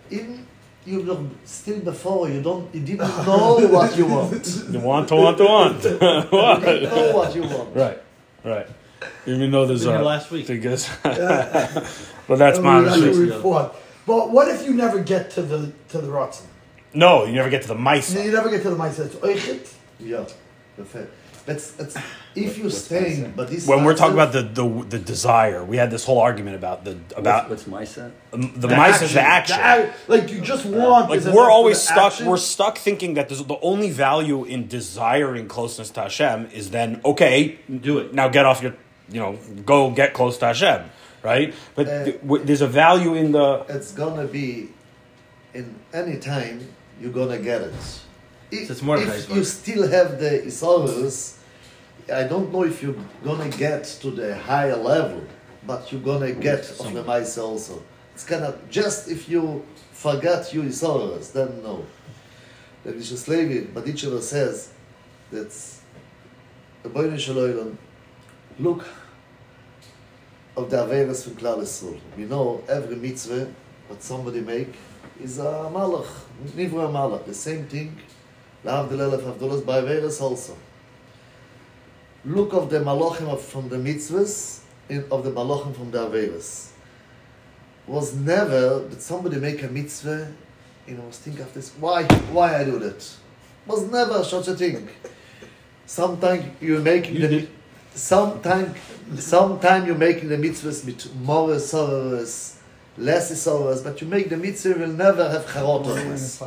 [0.10, 0.45] Even
[0.86, 4.43] you look still before you don't you didn't know what you want.
[4.74, 5.84] The want to want to want.
[5.84, 6.62] You didn't What?
[6.63, 7.76] know what you want.
[7.76, 8.02] Right,
[8.43, 8.67] right.
[9.28, 10.50] Even though there's a last week.
[10.50, 12.82] I because, but that's And my
[14.10, 14.28] we- what mistake.
[14.28, 14.28] we fought.
[14.28, 16.45] But what if you never get to the to the Ratzin?
[16.93, 18.13] No, you never get to the mice.
[18.13, 19.06] You never get to the mindset.
[19.08, 19.74] It's oichet.
[20.00, 20.26] Yeah,
[20.76, 21.13] perfect.
[21.45, 21.98] But it's,
[22.36, 23.32] if you stay.
[23.36, 26.56] but this When we're talking about the, the the desire, we had this whole argument
[26.56, 28.12] about the about what's, what's my set?
[28.34, 29.58] um, the, mice is the action.
[29.58, 31.10] The like you just want.
[31.10, 32.28] like we're always stuck action.
[32.28, 37.02] we're stuck thinking that there's, the only value in desiring closeness to Hashem is then
[37.04, 38.13] okay Do it.
[38.13, 38.76] now get off your
[39.10, 40.89] you know go get close to Hashem
[41.24, 44.70] right but Uh, th- w- there's a value in the it's gonna be
[45.54, 46.60] in any time
[47.02, 47.74] you're gonna get it.
[48.52, 51.38] If, So it's more if you still have the Isaurus,
[52.14, 55.22] I don't know if you're gonna get to the higher level,
[55.66, 57.82] but you're gonna get of the mice also.
[58.16, 61.86] It's kind of just if you forget you Isaurus, then no.
[62.84, 64.70] The Kedushas Levi, Badicheva says
[65.32, 65.52] that
[66.84, 67.76] the Boyne Shaloylan
[68.60, 68.86] look
[70.56, 72.00] of the Averas from Klal Yisrael.
[72.18, 73.52] We know every mitzvah
[73.88, 74.74] what somebody make
[75.22, 76.08] is a malach,
[76.56, 77.26] nivra malach.
[77.26, 77.98] The same thing,
[78.64, 80.56] Lahavdil Elef Havdolas by Averas also.
[82.26, 86.70] Look of the malachim of, from the mitzvahs in, of the malachim from the Averas.
[87.88, 90.32] Was never that somebody make a mitzvah
[90.90, 93.08] and I was thinking of this, why, why I do that?
[93.68, 94.90] Was never such a thing.
[95.86, 97.50] Sometimes You the did.
[97.95, 98.75] Sometime
[99.17, 102.58] sometime you're making the mitzvahs with more sorrows,
[102.97, 106.41] less sorrows, but you make the mitzvah will never have charotos.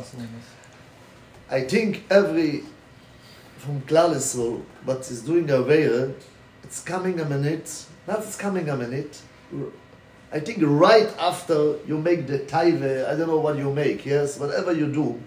[1.49, 2.63] I think every
[3.57, 6.13] from Klal Yisrael, but is doing a Aveira,
[6.63, 9.21] it's coming a minute, not it's coming a minute.
[10.31, 14.39] I think right after you make the taive, I don't know what you make, yes,
[14.39, 15.21] whatever you do.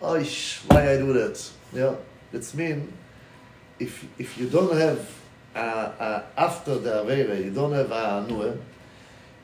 [0.00, 0.22] Oh,
[0.68, 1.50] why I do that?
[1.72, 1.96] Yeah,
[2.32, 2.92] it's mean
[3.84, 4.98] if if you don't have
[5.54, 8.56] uh, uh, after the Aveira, you don't have a Nueh,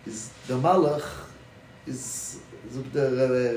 [0.06, 1.06] is the Malach
[1.86, 2.38] is
[2.94, 3.10] der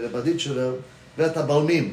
[0.07, 0.81] Rebaditschewer,
[1.17, 1.87] wird a Balmim.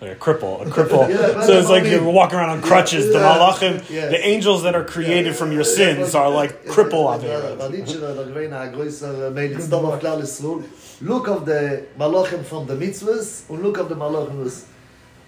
[0.00, 3.20] like a cripple a cripple Yeah, so it's like you're walking around on crutches the
[3.20, 4.08] Yeah, malachim yeah.
[4.08, 7.56] the angels that are created from your sins are like cripple Averas.
[7.56, 10.62] Rebaditschewer, der gewähne a größer Meilitz Dom auf Klal Yisrael.
[11.00, 14.64] Look of the Malachim from the mitzvahs and look of the Malachim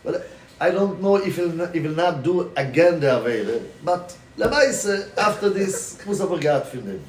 [0.05, 0.21] Well,
[0.61, 5.49] I don't know if he'll, he will not do again the Aveira, but Lemaise, after
[5.51, 7.01] this, muss aber gehabt finden.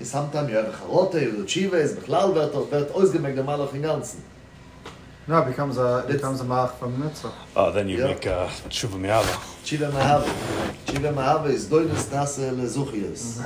[0.00, 3.44] Is sometimes you have a charote, you do chiva, is bechlal wird, wird ausgemerkt der
[3.44, 4.22] Malach im Ganzen.
[5.28, 7.32] No, it becomes a it It's- becomes a malach from mitzvah.
[7.54, 8.06] Oh, then you Yeah.
[8.08, 9.38] make uh, tshuva mi'ava.
[9.64, 10.28] Chiva Mahava.
[10.86, 13.36] Chiva Mahava is doinus nase lezuchios.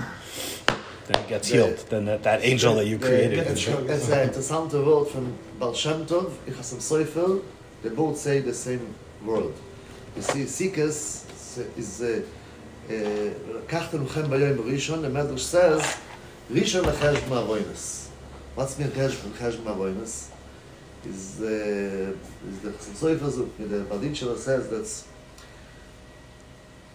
[1.06, 1.78] Then it gets The- healed.
[1.90, 3.38] Then that, that angel that you created.
[3.46, 6.30] It's it's ein interessanter Wort von Baal Shem Tov.
[6.46, 7.42] Ich has im Seufel.
[7.82, 8.80] They both say the same
[9.26, 9.52] word.
[10.14, 11.24] You see, Sikas
[11.76, 12.22] is uh,
[12.88, 12.90] uh,
[13.66, 15.02] Kachten Uchem Bayoim Rishon.
[15.02, 15.98] The Medrash says,
[16.50, 18.08] Rishon lechesh ma'avoinus.
[18.54, 20.30] What's mir chesh from chesh ma'avoinus?
[21.04, 22.14] Is, uh,
[22.48, 25.06] is the Chasim Seufel, so, the Badin Shelo says that's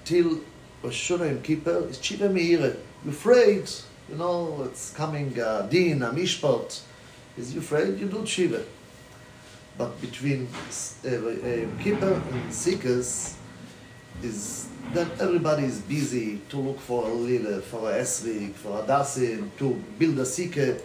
[0.04, 0.41] till
[0.84, 2.78] Rosh Hashanah Yom Kippur is Chiva Meire.
[3.06, 3.70] You're afraid,
[4.10, 6.82] you know, it's coming uh, Din, a Mishpat.
[7.38, 8.00] Is you afraid?
[8.00, 8.63] You do Chiva.
[9.78, 11.12] But between uh, uh,
[11.82, 13.36] Kippur and Sikas
[14.22, 18.84] is that everybody is busy to look for a lila, for a esrik, for a
[18.84, 20.82] dasin, to build a sikhe,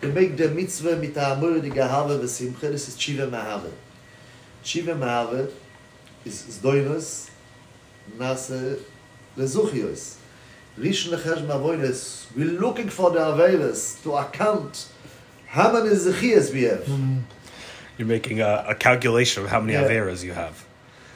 [0.00, 3.72] to make the mitzvah mit a amore gehave v'simche, this is Chiva Mahave.
[4.62, 5.50] Chiva Mahave
[6.24, 7.30] is, is doinus,
[8.16, 8.80] nase
[9.36, 10.16] lezuchios.
[10.78, 14.88] Rishon lechesh mavoines, we're looking for the Averis to account
[15.46, 16.88] how many zechias we have.
[17.98, 19.82] You're making a, a calculation of how many Yeah.
[19.88, 20.64] averas you have.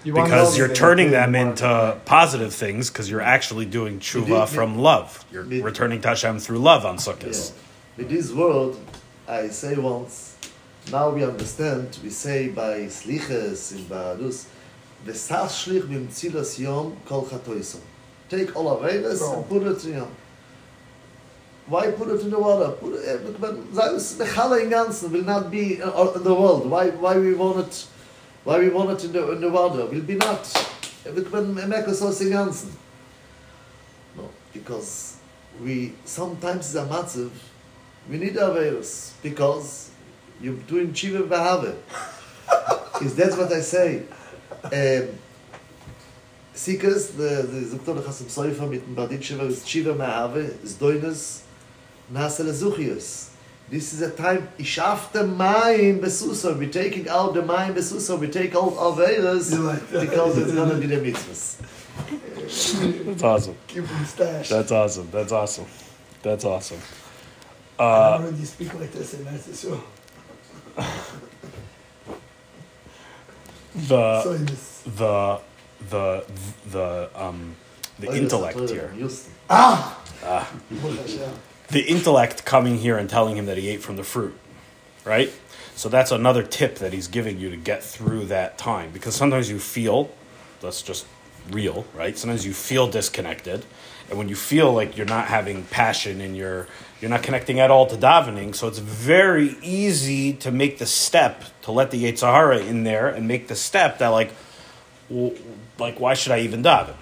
[0.04, 1.40] You Because you're turning them more.
[1.50, 5.24] into positive things because you're actually doing tshuva did- from love.
[5.30, 7.00] You're did- returning to Hashem through love on Yeah.
[7.00, 7.52] Sukkot.
[7.96, 8.80] With this world,
[9.28, 10.34] I say once,
[10.90, 14.46] now we understand, we say by sliches in Barus,
[15.06, 17.80] Vesas shlich bim tzilas yom kol chatoisom.
[18.28, 20.08] Take all of Averis and put it in yom.
[21.66, 22.72] Why put it in the water?
[22.72, 26.34] Put it, eh, but that's the chala in ganzen will not be uh, in the
[26.34, 26.68] world.
[26.68, 27.86] Why, why we want it,
[28.44, 29.86] why we want it in the, in the water?
[29.86, 30.46] Will be not.
[31.04, 32.70] When mekos aus in ganzen.
[34.16, 35.16] No, because
[35.62, 37.30] we sometimes is a matzav
[38.08, 39.90] we need Averis because
[40.40, 41.76] you're doing Chiva Bahave.
[43.02, 44.02] Is that's what I say.
[44.64, 45.18] Um,
[46.54, 51.42] Sikas, the the Zuktor Chasim Soifa mit dem Badit Shiva is Chiva Mahave, is Doinus
[52.10, 53.28] Nasa Lezuchius.
[53.70, 58.28] This is a time, ich after Mayim Besusa, we're taking out the Mayim Besusa, we
[58.28, 60.00] take out Averis You like that?
[60.10, 61.58] because it's gonna be the mitzvahs.
[63.06, 63.56] That's awesome.
[63.68, 64.42] Keep them.
[64.48, 65.08] That's awesome.
[65.10, 65.66] That's awesome.
[66.22, 66.80] That's awesome.
[67.78, 69.46] I Uh, never heard you speak like this in Eretz
[73.88, 75.40] the So in the
[75.88, 76.24] the
[76.70, 77.56] the um
[77.98, 78.92] the intellect here.
[78.96, 79.32] Houston.
[79.48, 79.98] Ah!
[81.68, 84.34] The intellect coming here and telling him that he ate from the fruit,
[85.04, 85.32] right?
[85.74, 89.48] So that's another tip that he's giving you to get through that time because sometimes
[89.48, 90.10] you feel
[90.60, 91.06] that's just
[91.50, 92.16] real, right?
[92.16, 93.64] Sometimes you feel disconnected,
[94.08, 96.68] and when you feel like you're not having passion and you're
[97.00, 101.44] you're not connecting at all to davening, so it's very easy to make the step
[101.62, 104.32] to let the Yetzer Hara in there and make the step that like,
[105.08, 105.32] well,
[105.78, 106.94] like why should I even daven?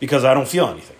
[0.00, 0.96] Because I don't feel anything.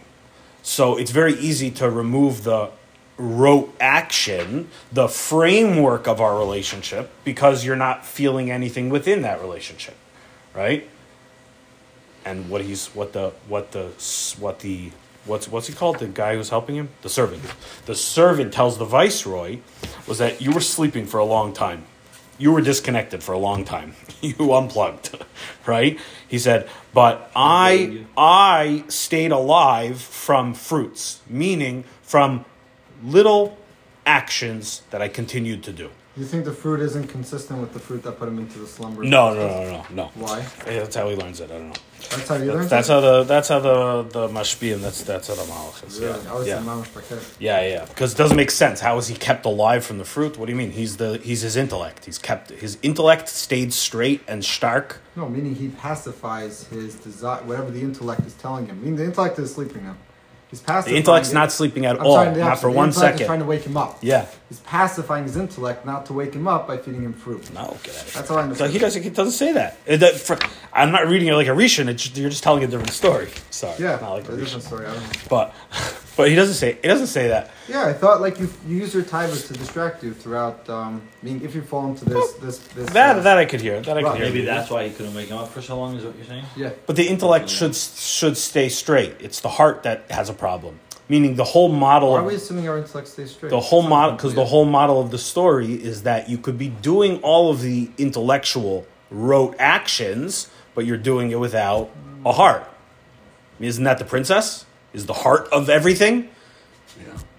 [0.62, 2.70] So it's very easy to remove the
[3.18, 9.96] rote action, the framework of our relationship, because you're not feeling anything within that relationship,
[10.54, 10.88] right?
[12.24, 13.92] And what he's what the what the
[14.38, 14.92] what the
[15.24, 15.98] what's what's he called?
[15.98, 17.42] The guy who's helping him, the servant.
[17.86, 19.58] The servant tells the viceroy
[20.06, 21.84] was that you were sleeping for a long time.
[22.38, 23.94] You were disconnected for a long time.
[24.22, 25.16] You unplugged,
[25.66, 25.98] right?
[26.28, 32.44] He said, "But I I stayed alive from fruits, meaning from
[33.02, 33.58] little
[34.06, 38.02] actions that I continued to do." You think the fruit isn't consistent with the fruit
[38.02, 39.02] that put him into the slumber?
[39.02, 40.10] No, no, no, no, no.
[40.14, 40.44] Why?
[40.66, 41.50] That's how he learns it.
[41.50, 41.74] I don't know.
[42.10, 42.68] That's how you learn.
[42.68, 44.82] That's how the that's how the the mashpiyim.
[44.82, 45.98] That's that's how the malach is.
[45.98, 47.84] Yeah, yeah, yeah, yeah.
[47.86, 48.80] Because it doesn't make sense.
[48.80, 50.36] How is he kept alive from the fruit?
[50.36, 50.72] What do you mean?
[50.72, 52.04] He's the he's his intellect.
[52.04, 55.00] He's kept his intellect stayed straight and stark.
[55.16, 58.80] No, meaning he pacifies his desire, whatever the intellect is telling him.
[58.82, 59.96] Meaning the intellect is sleeping now.
[60.52, 60.92] He's pacifying.
[60.92, 61.34] The intellect's it.
[61.34, 63.24] not sleeping at I'm all, sorry, not for The one second.
[63.26, 63.96] trying to wake him up.
[64.02, 64.26] Yeah.
[64.50, 67.50] He's pacifying his intellect not to wake him up by feeding him fruit.
[67.54, 67.94] No, get out of here.
[68.12, 68.72] That's how I So understand.
[68.74, 69.02] he doesn't.
[69.02, 69.78] He doesn't say that.
[69.86, 70.38] It- that- for-
[70.74, 71.88] I'm not reading it like a Rishon.
[71.88, 73.28] It's you're just telling a different story.
[73.50, 73.76] Sorry.
[73.78, 74.66] Yeah, Not like a a different Rishon.
[74.66, 74.86] story.
[74.86, 75.08] I don't know.
[75.30, 75.54] But,
[76.18, 76.76] but he doesn't say.
[76.82, 77.50] He doesn't say that.
[77.68, 80.68] Yeah, I thought like you, you use your taivas to distract you throughout.
[80.68, 82.90] Um, mean, if you fall into this, this, this.
[82.90, 83.80] That uh, that I could hear.
[83.80, 84.16] That I could Right.
[84.18, 84.26] hear.
[84.26, 85.96] Maybe that's why he couldn't wake him up for so long.
[85.96, 86.44] Is what you're saying?
[86.56, 86.70] Yeah.
[86.86, 89.14] But the intellect should should stay straight.
[89.20, 90.80] It's the heart that has a problem.
[91.08, 93.50] Meaning the whole model Why are we assuming our intellect stays straight?
[93.50, 96.68] the whole model because the whole model of the story is that you could be
[96.68, 101.90] doing all of the intellectual rote actions, but you're doing it without
[102.24, 102.64] a heart.
[103.60, 104.64] Isn't that the princess?
[104.92, 106.28] Is the heart of everything?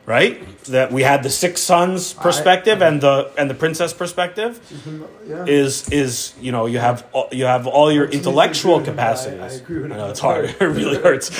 [0.05, 0.35] Right?
[0.65, 5.03] That we had the six sons perspective and the and the princess perspective mm-hmm.
[5.31, 5.45] Yeah.
[5.47, 8.95] is is you know you have all- you have all your intellectual with I- I
[8.95, 9.61] capacities.
[9.61, 10.45] agree with I know it's hard.
[10.59, 11.31] It really hurts.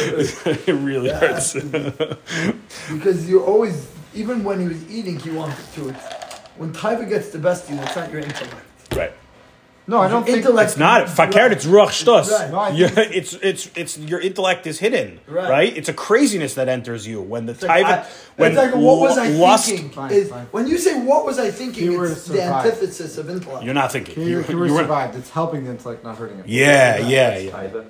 [0.45, 1.55] it really hurts.
[2.93, 5.91] Because you're always, even when he was eating, he wanted to.
[6.57, 8.55] When Taiva gets the best of you, it's not your intellect.
[8.95, 9.13] right.
[9.85, 10.45] No, I don't think.
[10.45, 11.51] It's not fakert.
[11.51, 12.31] It's ruach shtos.
[12.31, 12.51] Right.
[12.51, 15.49] No, Yeah, it's it's it's your intellect is hidden, right?
[15.49, 15.77] Right.
[15.77, 18.05] It's a craziness that enters you when the It's like, I-
[18.37, 19.89] when it's like, what was I lust, thinking?
[19.89, 20.45] Fine, is fine.
[20.51, 23.65] when you say what was I thinking, Keyword it's the antithesis of intellect.
[23.65, 24.15] you're not thinking.
[24.15, 25.15] He, You- he you weren't- survived.
[25.15, 26.47] It's helping the intellect, not hurting it.
[26.47, 27.51] Yeah, yeah, yeah.
[27.51, 27.85] Taiva?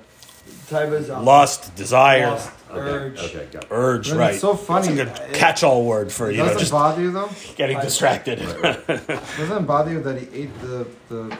[0.68, 3.18] Taiva's um, Lust, desire, lust, Okay, urge.
[3.20, 3.68] okay, got it.
[3.70, 4.32] urge, But right?
[4.32, 4.88] It's so funny.
[4.98, 7.30] It's a catch-all word for you know doesn't just bother you though.
[7.56, 8.38] getting distracted.
[8.40, 11.36] Doesn't bother you that he ate the the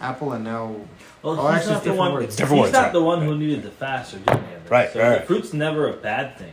[0.00, 0.74] apple and now?
[1.22, 2.12] Well, Oh, he's actually, not it's the one.
[2.12, 2.36] words.
[2.36, 2.92] Different he's words, not right.
[2.92, 4.62] the one who needed the fast or doing anything.
[4.70, 6.52] Right, So right, the fruit's never a bad thing.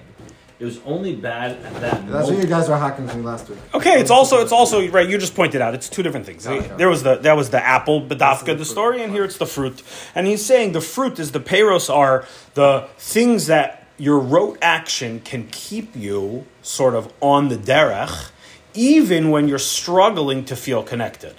[0.58, 3.50] It was only bad at that That's what you guys were hacking to me last
[3.50, 3.60] week.
[3.74, 5.08] Okay, it's also it's also right.
[5.08, 6.48] You just pointed out it's two different things.
[6.48, 6.72] Okay.
[6.78, 9.38] There was the that was the apple This bedafka the the story, and here it's
[9.38, 9.84] the fruit.
[10.16, 15.20] And he's saying the fruit is the payros are the things that your rote action
[15.20, 18.30] can keep you sort of on the derech,
[18.74, 21.36] even when you're struggling to feel connected.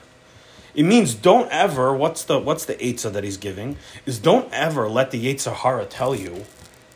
[0.76, 1.94] It means don't ever.
[1.94, 3.78] What's the what's the eitzah that he's giving?
[4.04, 6.44] Is don't ever let the Yetzer Hara tell you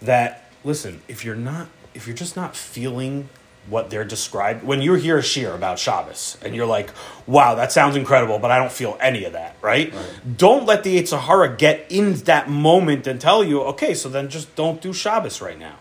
[0.03, 3.31] that listen if you're not if you're just not feeling
[3.69, 6.91] what they're described when you hear a shir about Shabbos and you're like
[7.27, 9.93] wow that sounds incredible but I don't feel any of that right,
[10.37, 14.29] don't let the Yetzer Hara get in that moment and tell you okay so then
[14.29, 15.77] just don't do Shabbos right now.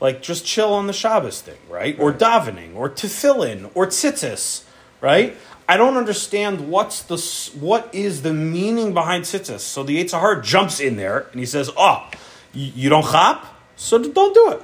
[0.00, 4.64] Like just chill on the Shabbos thing right, or davening or tefillin or tzitzis
[5.00, 5.36] right
[5.68, 7.16] I don't understand what's the
[7.58, 9.60] what is the meaning behind tzitzis.
[9.60, 12.08] So the Yetzer Hara jumps in there and he says oh
[12.52, 13.46] you don't chop?
[13.76, 14.62] So don't do it.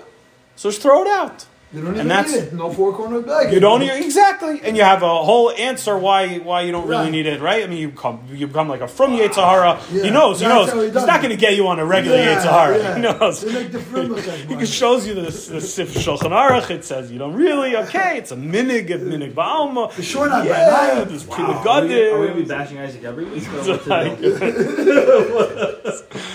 [0.56, 2.52] So just throw it out You don't And that's- need it.
[2.52, 3.52] No four corner bag.
[3.52, 7.02] you don't even, exactly, and you have a whole answer why why you don't really
[7.04, 7.12] Right.
[7.12, 7.62] need it, right?
[7.62, 9.76] I mean, you come you become like a from Yetzer Hara.
[9.88, 10.68] he Yeah, knows, he knows.
[10.70, 12.76] how he He's not going to get you on a regular Yeah, Yetzer Hara.
[12.78, 12.94] yeah.
[12.96, 13.40] He knows.
[13.42, 15.22] They the like He shows you the,
[15.54, 16.70] the Sif Shulchan Aruch.
[16.70, 18.18] It says you don't really okay.
[18.18, 19.92] It's a minig of minig ba'alma.
[19.94, 21.04] The short on Yeah, yeah.
[21.04, 21.36] there's Wow.
[21.38, 21.62] wow.
[21.80, 23.44] Are we, are we gonna be bashing Isaac every week?
[23.52, 24.18] Or It's what's it like-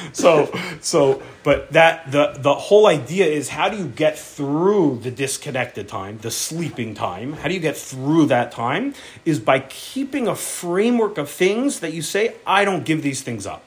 [0.13, 0.50] so
[0.82, 5.88] so but that the the whole idea is how do you get through the disconnected
[5.88, 8.94] time the sleeping time how do you get through that time
[9.26, 13.46] is by keeping a framework of things that you say i don't give these things
[13.46, 13.64] up.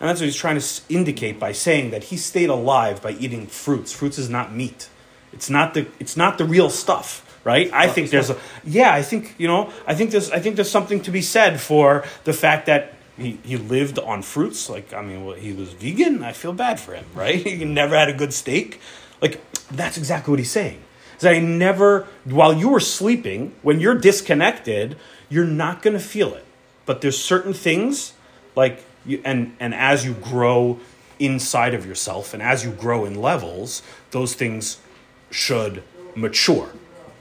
[0.00, 3.46] And that's what he's trying to indicate by saying that he stayed alive by eating
[3.46, 3.92] fruits.
[3.92, 4.88] Fruits is not meat.
[5.32, 7.70] It's not the it's not the real stuff right?
[7.74, 10.70] I think there's a yeah i think you know i think there's i think there's
[10.70, 14.70] something to be said for the fact that he, he lived on fruits.
[14.70, 16.22] Like i mean well, he was vegan.
[16.22, 17.46] I feel bad for him right?
[17.60, 18.80] He never had a good steak.
[19.20, 20.80] Like that's exactly what he's saying.
[21.16, 24.96] Is that he never while you were sleeping when you're disconnected
[25.30, 26.44] you're not going to feel it.
[26.86, 28.12] But there's certain things
[28.56, 30.78] like you, and and as you grow
[31.18, 34.78] inside of yourself and as you grow in levels those things
[35.30, 35.82] should
[36.14, 36.70] mature.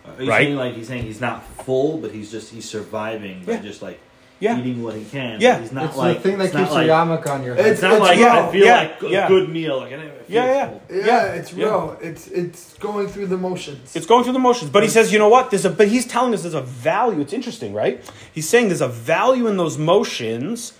[0.05, 0.45] Are you Right.
[0.47, 3.99] saying like he's saying he's not full, but he's just he's surviving by just like
[4.43, 4.59] Yeah.
[4.59, 5.39] eating what he can.
[5.39, 5.59] Yeah.
[5.61, 7.55] he's not It's like the thing that it's not keeps like, your yarmulke on your
[7.55, 7.65] head.
[7.65, 9.27] It's- It's not like Yeah, I feel yeah, like a yeah.
[9.29, 9.77] good meal.
[9.77, 10.69] Like I feel Yeah, yeah.
[10.89, 11.65] Yeah, Yeah, it's yeah.
[11.65, 11.97] real.
[12.01, 13.95] It's it's going through the motions.
[13.95, 14.69] It's going through the motions.
[14.75, 15.49] But he says, you know what?
[15.51, 17.21] There's a but he's telling us there's a value.
[17.21, 17.95] It's interesting, right?
[18.33, 20.73] He's saying there's a value in those motions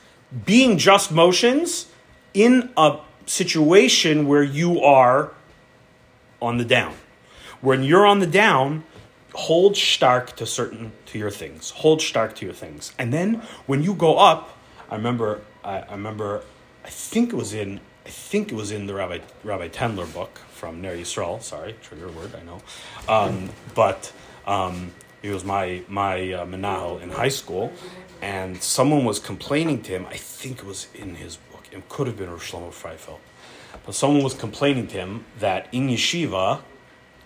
[0.46, 1.88] being just motions
[2.34, 5.32] in a situation where you are
[6.42, 6.94] on the down.
[7.62, 8.84] When you're on the down,
[9.34, 11.72] hold stark to certain to your things.
[11.72, 12.94] Hold stark to your things.
[12.98, 14.58] And then when you go up,
[14.90, 16.44] I remember I, I remember
[16.86, 20.40] I think it was in I think it was in the Rabbi Rabbi Tendler book
[20.50, 21.42] from Ner Yisrael.
[21.42, 22.62] Sorry, trigger word, I know.
[23.08, 24.12] Um, but
[24.46, 24.92] um,
[25.22, 27.72] it was my my uh, menahel in high school,
[28.22, 30.06] and someone was complaining to him.
[30.08, 31.66] I think it was in his book.
[31.72, 33.20] It could have been Rosh Shlomo Freifeld.
[33.86, 36.62] But someone was complaining to him that in yeshiva,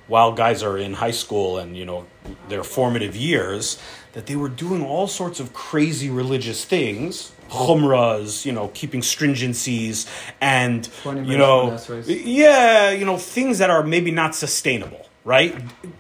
[0.08, 2.06] while guys are in high school and you know
[2.50, 3.80] their formative years,
[4.14, 10.08] that they were doing all sorts of crazy religious things, chumras, you know, keeping stringencies,
[10.42, 10.90] and
[11.28, 15.56] you know, yeah, you know, things that are maybe not sustainable, right?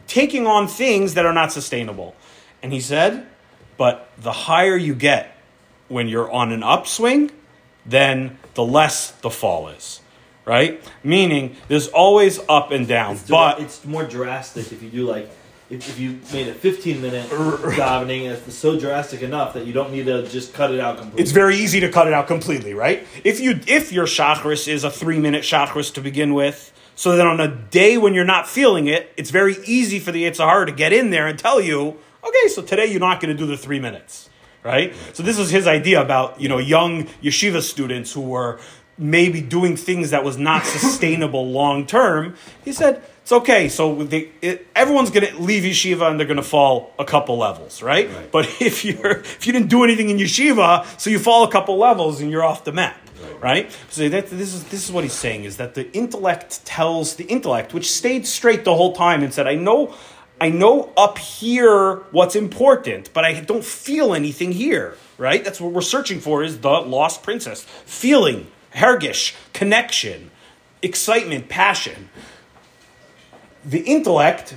[0.07, 2.15] Taking on things that are not sustainable,
[2.63, 3.27] and he said,
[3.77, 5.37] but the higher you get
[5.87, 7.31] when you're on an upswing,
[7.85, 10.01] then the less the fall is.
[10.47, 10.81] Right?
[11.03, 13.15] Meaning there's always up and down.
[13.15, 15.29] It's, but it's more drastic if you do like
[15.69, 18.29] if, if you made a 15 minute davening.
[18.31, 21.21] It's so drastic enough that you don't need to just cut it out completely.
[21.21, 23.05] it's very easy to cut it out completely, right?
[23.25, 27.27] If you if your Shacharis is a three minute Shacharis to begin with, So then
[27.27, 30.65] on a day when you're not feeling it, it's very easy for the Yetzer Hara
[30.65, 33.45] to get in there and tell you, okay, so today you're not going to do
[33.45, 34.29] the three minutes,
[34.63, 34.95] right?
[35.13, 38.59] So this is his idea about, you know, young yeshiva students who were
[38.97, 42.35] maybe doing things that was not sustainable long term.
[42.63, 43.67] He said, it's okay.
[43.67, 47.37] So they, it, everyone's going to leave yeshiva and they're going to fall a couple
[47.37, 48.09] levels, right?
[48.09, 48.31] Right.
[48.31, 51.77] But if you're if you didn't do anything in yeshiva, so you fall a couple
[51.77, 52.95] levels and you're off the map,
[53.41, 53.69] right?
[53.89, 57.25] So that, this is this is what he's saying is that the intellect tells the
[57.25, 59.93] intellect, which stayed straight the whole time and said, I know.
[60.39, 65.43] I know up here what's important, but I don't feel anything here, right?
[65.43, 67.63] That's what we're searching for is the lost princess.
[67.85, 68.45] Feeling,
[68.77, 70.31] hergish, connection,
[70.81, 72.09] excitement, passion.
[73.65, 74.55] The intellect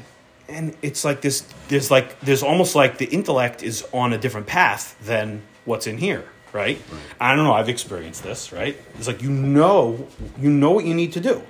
[0.51, 4.47] and it's like this there's like there's almost like the intellect is on a different
[4.47, 6.83] path than what's in here right,
[7.21, 8.77] i don't know i've experienced this right?
[8.99, 10.09] It's like you know
[10.39, 11.43] you know what you need to do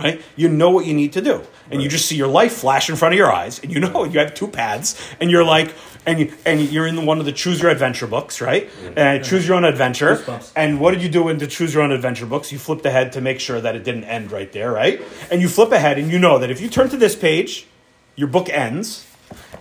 [0.00, 0.20] right?
[0.36, 1.42] You know what you need to do.
[1.70, 4.04] And you just see your life flash in front of your eyes and you know
[4.10, 5.72] you have two paths and you're like
[6.06, 8.68] and you and you're in one of the choose your adventure books right?
[8.96, 10.16] And uh, choose your own adventure.
[10.56, 12.50] And what did you do in the choose your own adventure books?
[12.50, 15.00] You flipped ahead to make sure that it didn't end right there, right?
[15.30, 17.66] And you flip ahead and you know that if you turn to this page,
[18.16, 19.06] your book ends.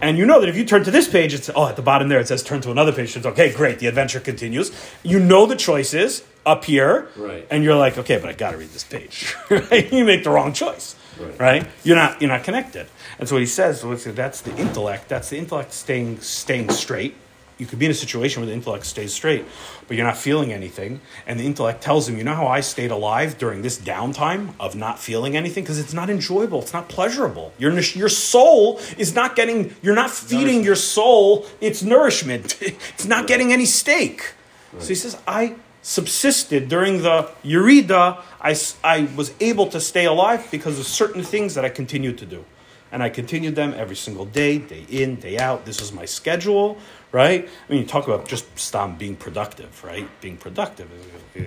[0.01, 2.07] And you know that if you turn to this page, it's oh at the bottom
[2.07, 3.15] there it says turn to another page.
[3.15, 4.72] It's okay, great, the adventure continues.
[5.03, 7.45] You know the choices up here, Right.
[7.51, 9.36] And you're like, okay, but I got to read this page.
[9.49, 9.91] right?
[9.91, 11.39] You make the wrong choice, Right.
[11.39, 11.67] right?
[11.84, 12.88] You're not you're not connected.
[13.20, 13.82] And so what he says,
[14.15, 15.09] that's the intellect.
[15.09, 17.15] That's the intellect staying staying straight.
[17.60, 19.43] You could be in a situation where the intellect stays straight,
[19.86, 22.89] but you're not feeling anything, and the intellect tells him, "You know how I stayed
[22.89, 27.51] alive during this downtime of not feeling anything because it's not enjoyable, it's not pleasurable.
[27.60, 32.57] Your your soul is not getting, you're not feeding your soul its nourishment.
[32.95, 34.34] It's not getting any steak."
[34.80, 38.20] So he says, "I subsisted during the Yerida.
[38.41, 42.45] I was able to stay alive because of certain things that I continued to do."
[42.91, 45.66] and I continued them every single day, day in, day out.
[45.66, 46.78] This is my schedule,
[47.12, 47.47] right?
[47.68, 50.07] I mean, you talk about just stop being productive, right?
[50.22, 50.89] Being productive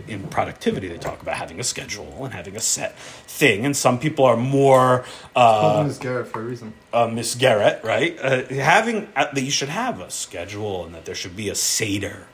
[0.08, 3.64] in productivity, they talk about having a schedule and having a set thing.
[3.64, 5.04] And some people are more
[5.36, 6.72] uh, as Garrett for a reason.
[6.92, 8.18] uh, Miss Garrett, right?
[8.20, 11.54] Uh, having uh, that you should have a schedule and that there should be a
[11.54, 12.26] seder,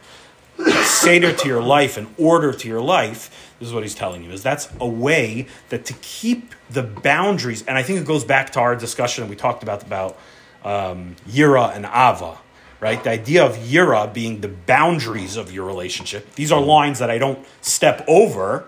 [0.59, 3.53] a seder to your life, an order to your life.
[3.59, 7.65] This is what he's telling you: is that's a way that to keep the boundaries.
[7.67, 10.19] And I think it goes back to our discussion we talked about about
[10.65, 12.39] um, yira and ava.
[12.81, 16.35] Right, the idea of yira being the boundaries of your relationship.
[16.37, 18.67] These are lines that I don't step over,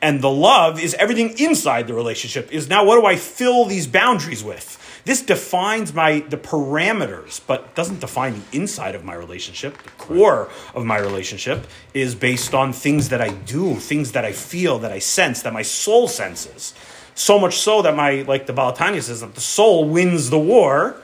[0.00, 2.52] and the love is everything inside the relationship.
[2.52, 4.76] Is now what do I fill these boundaries with?
[5.04, 9.82] This defines my the parameters, but doesn't define the inside of my relationship.
[9.82, 14.32] The core of my relationship is based on things that I do, things that I
[14.32, 16.74] feel, that I sense, that my soul senses.
[17.14, 20.38] So much so that my like the Baal HaTanya says that the soul wins the
[20.38, 20.96] war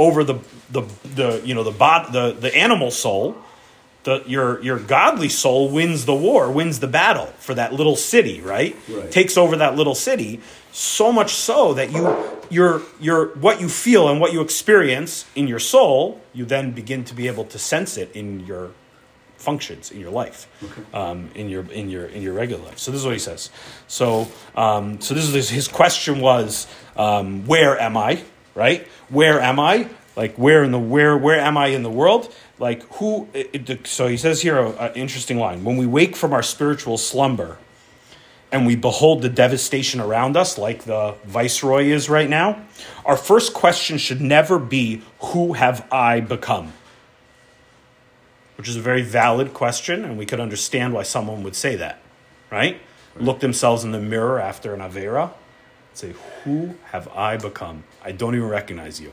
[0.00, 0.36] over the
[0.70, 0.82] the
[1.14, 3.36] the you know the bod, the the animal soul
[4.04, 8.40] the your your godly soul wins the war wins the battle for that little city
[8.40, 9.10] right, Right.
[9.12, 10.40] takes over that little city
[10.72, 12.02] so much so that you
[12.48, 17.04] your your what you feel and what you experience in your soul you then begin
[17.04, 18.70] to be able to sense it in your
[19.36, 20.46] functions in your life
[20.94, 22.78] um, in your in your in your regular life.
[22.78, 23.50] So this is what he says.
[23.86, 28.22] So um, so this is his, his question was um, where am i
[28.54, 28.86] right?
[29.08, 29.88] Where am i?
[30.16, 32.34] Like where in the where where am i in the world?
[32.58, 35.64] Like who it, so he says here an interesting line.
[35.64, 37.58] When we wake from our spiritual slumber
[38.52, 42.60] and we behold the devastation around us, like the viceroy is right now,
[43.04, 46.72] our first question should never be, Who have I become?
[48.56, 52.00] Which is a very valid question, and we could understand why someone would say that,
[52.50, 52.80] right?
[53.16, 55.32] Look themselves in the mirror after an Avera,
[55.94, 56.14] say,
[56.44, 57.84] Who have I become?
[58.02, 59.12] I don't even recognize you.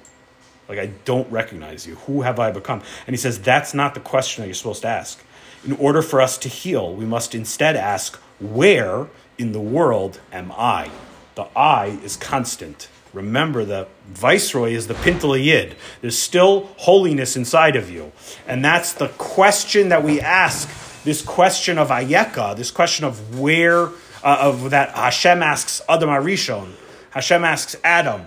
[0.69, 1.95] Like, I don't recognize you.
[1.95, 2.81] Who have I become?
[3.05, 5.23] And he says, That's not the question that you're supposed to ask.
[5.65, 9.07] In order for us to heal, we must instead ask, Where
[9.37, 10.89] in the world am I?
[11.35, 12.89] The I is constant.
[13.13, 15.75] Remember, the viceroy is the Pintele Yid.
[16.01, 18.11] There's still holiness inside of you.
[18.45, 20.69] And that's the question that we ask
[21.03, 23.89] this question of Ayeka, this question of where,
[24.27, 26.73] uh, of that Hashem asks Adam Arishon,
[27.11, 28.25] Hashem asks Adam,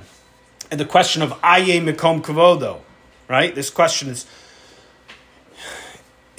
[0.70, 2.80] and the question of Aye Mikom Kavodo,
[3.28, 3.55] right?
[3.55, 4.24] This question is,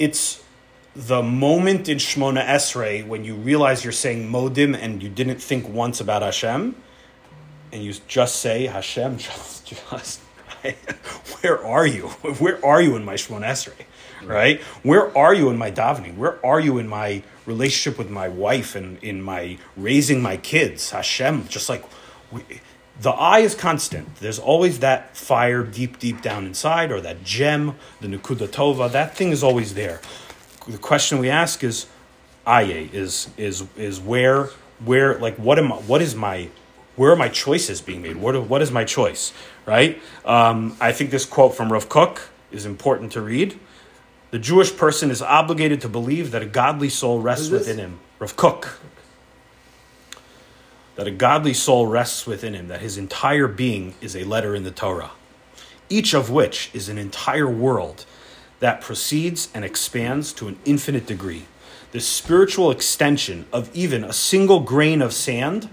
[0.00, 0.42] it's
[0.96, 5.68] the moment in Shmona Esrei when you realize you're saying Modim and you didn't think
[5.68, 6.74] once about Hashem,
[7.70, 10.20] and you just say Hashem, just, just
[11.40, 12.08] where are you?
[12.08, 13.84] Where are you in my Shmona Esrei?
[14.26, 14.60] Right?
[14.82, 16.16] Where are you in my davening?
[16.16, 20.90] Where are you in my relationship with my wife and in my raising my kids?
[20.90, 21.84] Hashem, just like
[22.30, 22.42] we,
[23.00, 24.16] the eye is constant.
[24.16, 28.90] There's always that fire deep, deep down inside, or that gem, the Nukuda Tova.
[28.90, 30.00] That thing is always there.
[30.68, 31.86] The question we ask is,
[32.46, 34.50] Aye, is is is where
[34.84, 36.48] where like what am I, what is my
[36.96, 38.16] where are my choices being made?
[38.16, 39.32] What what is my choice?
[39.64, 40.00] Right?
[40.24, 43.58] Um, I think this quote from Rav Kook is important to read.
[44.32, 48.00] The Jewish person is obligated to believe that a godly soul rests within him.
[48.18, 48.78] Rav Kook.
[50.96, 54.62] That a godly soul rests within him, that his entire being is a letter in
[54.64, 55.10] the Torah,
[55.90, 58.06] each of which is an entire world
[58.60, 61.44] that proceeds and expands to an infinite degree.
[61.90, 65.68] The spiritual extension of even a single grain of sand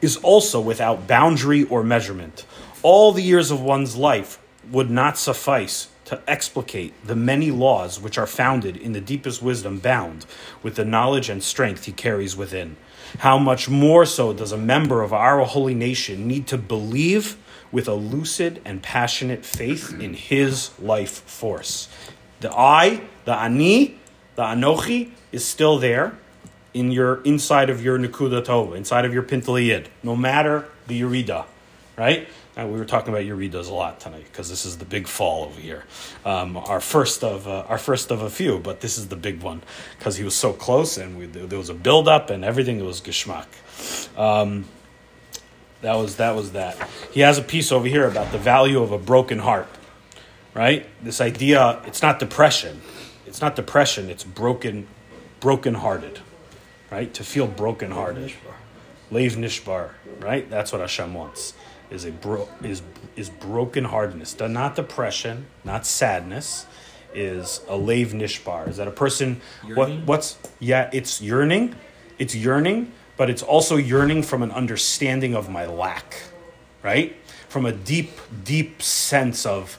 [0.00, 2.46] is also without boundary or measurement.
[2.80, 4.38] All the years of one's life
[4.70, 9.78] would not suffice to explicate the many laws which are founded in the deepest wisdom
[9.78, 10.26] bound
[10.62, 12.76] with the knowledge and strength he carries within.
[13.18, 17.36] How much more so does a member of our holy nation need to believe
[17.70, 21.88] with a lucid and passionate faith in his life force?
[22.40, 23.98] The I, the Ani,
[24.36, 26.18] the Anochi is still there
[26.74, 31.00] in your inside of your Nakuda Tova, inside of your Pintele Yid, no matter the
[31.00, 31.46] Yerida,
[31.96, 32.28] right?
[32.56, 35.44] And we were talking about Yeridas a lot tonight because this is the big fall
[35.46, 35.84] over here.
[36.24, 39.42] Um, our first of uh, our first of a few, but this is the big
[39.42, 39.62] one
[39.98, 42.84] because he was so close and we, there was a build up and everything It
[42.84, 43.46] was geschmack.
[44.16, 44.66] Um,
[45.82, 46.76] that was that was that.
[47.12, 49.68] He has a piece over here about the value of a broken heart,
[50.54, 50.86] right?
[51.02, 52.80] This idea, it's not depression.
[53.26, 54.86] It's not depression, it's broken
[55.40, 56.20] broken hearted.
[56.90, 57.12] right?
[57.14, 58.32] To feel broken hearted.
[59.10, 59.90] Lev nishbar,
[60.20, 60.48] right?
[60.48, 61.54] That's what Hashem wants.
[61.94, 62.82] Is a bro- is
[63.14, 66.66] is brokenheartedness, not depression, not sadness.
[67.14, 68.68] Is a lave nishbar?
[68.68, 69.40] Is that a person?
[69.76, 70.90] What what's yeah?
[70.92, 71.76] It's yearning,
[72.18, 76.16] it's yearning, but it's also yearning from an understanding of my lack,
[76.82, 77.14] right?
[77.48, 78.10] From a deep,
[78.42, 79.78] deep sense of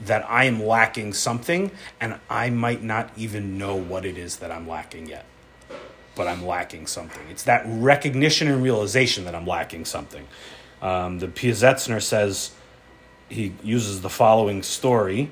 [0.00, 4.50] that I am lacking something, and I might not even know what it is that
[4.50, 5.26] I'm lacking yet
[6.14, 7.22] but I'm lacking something.
[7.30, 10.26] It's that recognition and realization that I'm lacking something.
[10.82, 12.50] Um, the Piazetzner says,
[13.28, 15.30] he uses the following story.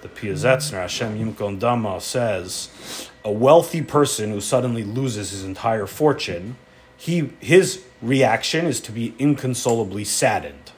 [0.00, 6.56] The Piazetzner, Hashem Yimkon Dama, says, a wealthy person who suddenly loses his entire fortune,
[6.96, 10.72] he, his reaction is to be inconsolably saddened.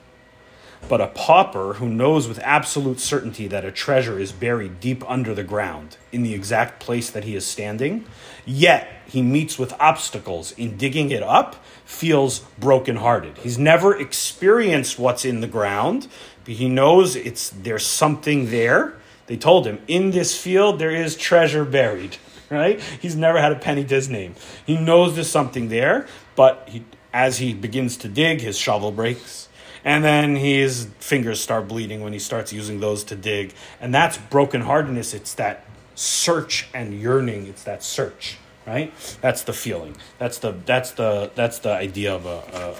[0.89, 5.35] But a pauper who knows with absolute certainty that a treasure is buried deep under
[5.35, 8.05] the ground in the exact place that he is standing,
[8.47, 13.38] yet he meets with obstacles in digging it up, feels brokenhearted.
[13.38, 16.09] He's never experienced what's in the ground,
[16.45, 18.95] but he knows it's there's something there.
[19.26, 22.16] They told him, in this field there is treasure buried,
[22.51, 22.80] right?
[23.01, 24.34] He's never had a penny to his name.
[24.66, 29.49] He knows there's something there, but he, as he begins to dig, his shovel breaks
[29.84, 34.16] and then his fingers start bleeding when he starts using those to dig and that's
[34.16, 35.64] brokenheartedness it's that
[35.95, 38.36] search and yearning it's that search
[38.66, 42.28] right that's the feeling that's the that's the that's the idea of a,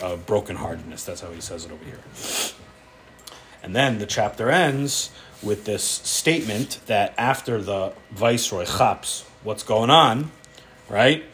[0.03, 2.01] a, a brokenheartedness that's how he says it over here
[3.63, 5.11] and then the chapter ends
[5.43, 10.31] with this statement that after the viceroy chaps what's going on
[10.89, 11.25] right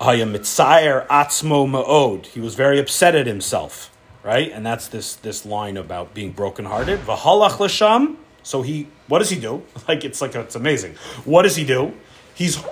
[0.00, 2.26] Haya mitzayer atzmo ma'od.
[2.26, 3.90] He was very upset at himself,
[4.22, 4.52] right?
[4.52, 7.00] And that's this this line about being brokenhearted.
[7.00, 8.18] V'halach l'sham.
[8.46, 9.64] So he, what does he do?
[9.88, 10.94] Like it's like it's amazing.
[11.24, 11.94] What does he do?
[12.34, 12.62] He's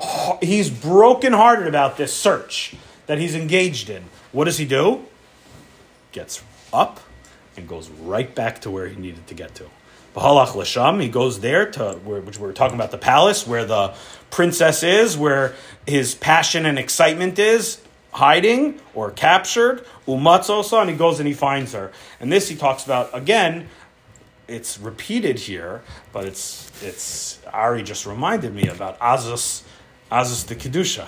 [0.40, 2.74] he's brokenhearted about this search
[3.06, 4.04] that he's engaged in.
[4.32, 5.04] What does he do?
[6.12, 7.00] Gets up
[7.56, 9.64] and goes right back to where he needed to get to.
[10.14, 11.00] V'halach l'sham.
[11.00, 13.94] He goes there to where, which we were talking about the palace where the
[14.30, 15.54] princess is, where
[15.86, 17.80] his passion and excitement is
[18.12, 19.84] hiding or captured.
[20.06, 21.90] Umatzosa, and he goes and he finds her.
[22.20, 23.68] And this he talks about again.
[24.46, 25.82] It's repeated here,
[26.12, 29.62] but it's it's Ari just reminded me about Azus,
[30.12, 31.06] Azus the kedusha,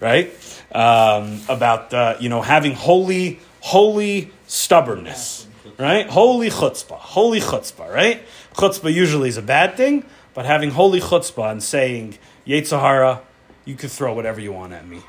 [0.00, 0.32] right?
[0.72, 5.46] Um, about uh, you know having holy holy stubbornness,
[5.78, 6.08] right?
[6.08, 8.22] Holy chutzpah, holy chutzpah, right?
[8.54, 12.16] Chutzpah usually is a bad thing, but having holy chutzpah and saying
[12.46, 13.20] Yetzer Hara,
[13.66, 15.02] you could throw whatever you want at me.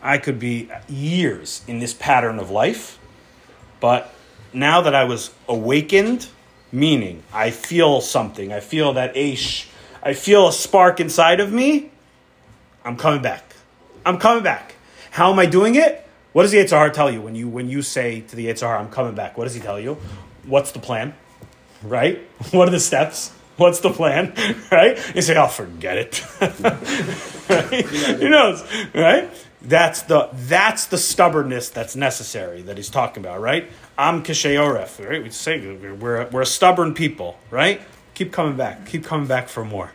[0.00, 2.98] I could be years in this pattern of life,
[3.80, 4.14] but
[4.54, 6.28] now that I was awakened,
[6.76, 9.66] meaning I feel something, I feel that Aish,
[10.02, 11.90] I feel a spark inside of me,
[12.84, 13.54] I'm coming back.
[14.04, 14.74] I'm coming back.
[15.10, 16.06] How am I doing it?
[16.32, 18.66] What does the Yetzer Hara tell you when you when you say to the Yetzer
[18.66, 19.38] Hara, I'm coming back?
[19.38, 19.94] What does he tell you?
[20.44, 21.14] What's the plan?
[21.82, 22.18] Right?
[22.52, 23.32] What are the steps?
[23.56, 24.34] What's the plan?
[24.70, 25.00] Right?
[25.14, 26.24] You say, "I'll forget it."
[27.48, 27.86] right?
[28.20, 28.62] Who knows?
[28.94, 29.30] Right?
[29.66, 33.68] That's the that's the stubbornness that's necessary that he's talking about, right?
[33.98, 35.22] I'm kisheyoref, right?
[35.22, 37.80] We say we're we're a stubborn people, right?
[38.14, 39.90] Keep coming back, keep coming back for more,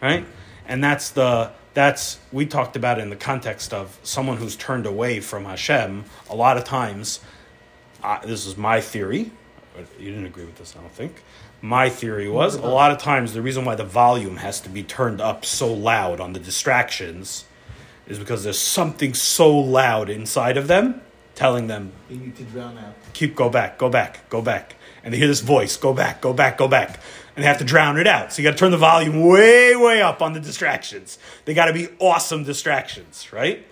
[0.00, 0.24] right?
[0.66, 5.18] And that's the that's we talked about in the context of someone who's turned away
[5.18, 6.04] from Hashem.
[6.30, 7.18] A lot of times,
[8.04, 9.32] uh, this is my theory.
[9.98, 11.22] You didn't agree with this, I don't think.
[11.60, 14.84] My theory was a lot of times the reason why the volume has to be
[14.84, 17.44] turned up so loud on the distractions
[18.08, 21.00] is because there's something so loud inside of them
[21.34, 22.94] telling them You need to drown out.
[23.12, 26.32] keep go back go back go back and they hear this voice go back go
[26.32, 26.98] back go back
[27.36, 29.76] and they have to drown it out so you got to turn the volume way
[29.76, 33.64] way up on the distractions they got to be awesome distractions right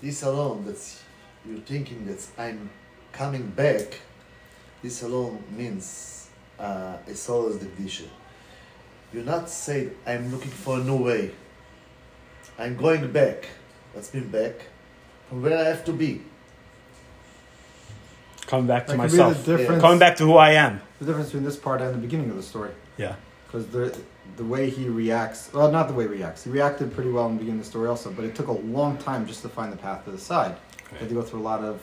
[0.00, 1.02] This alone, that's
[1.46, 2.70] you're thinking that I'm
[3.12, 4.00] coming back.
[4.82, 8.08] This alone means uh, a soul is the vision.
[9.12, 11.30] You're not saying I'm looking for a new way.
[12.58, 13.48] I'm going back.
[13.94, 14.54] What's been back?
[15.28, 16.22] From where I have to be.
[18.46, 20.80] coming back to That could be myself the difference, coming back to who i am
[20.98, 22.70] the difference between this part and the beginning of the story.
[22.98, 23.14] yeah
[23.46, 23.96] Because the
[24.36, 26.44] the way he reacts, well, not the way he reacts.
[26.44, 28.52] He reacted pretty well in the beginning of the story also, but it took a
[28.78, 30.56] long time just to find the path to the side.
[30.90, 31.80] He had to go through a lot of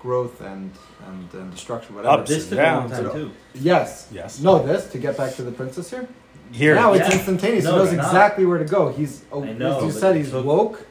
[0.00, 0.70] growth and
[1.06, 2.20] and, and destruction, whatever.
[2.22, 2.76] Ups This took Yeah.
[2.76, 3.30] a long time too.
[3.54, 4.08] Yes.
[4.12, 4.40] Yes.
[4.40, 6.06] No, this to get back to the princess here.
[6.52, 7.16] here Now it's Yeah.
[7.18, 7.64] instantaneous.
[7.64, 8.06] No, he knows it's not.
[8.06, 8.82] exactly where to go.
[8.98, 10.86] He's oh, I know, as you but said it he's took- woke,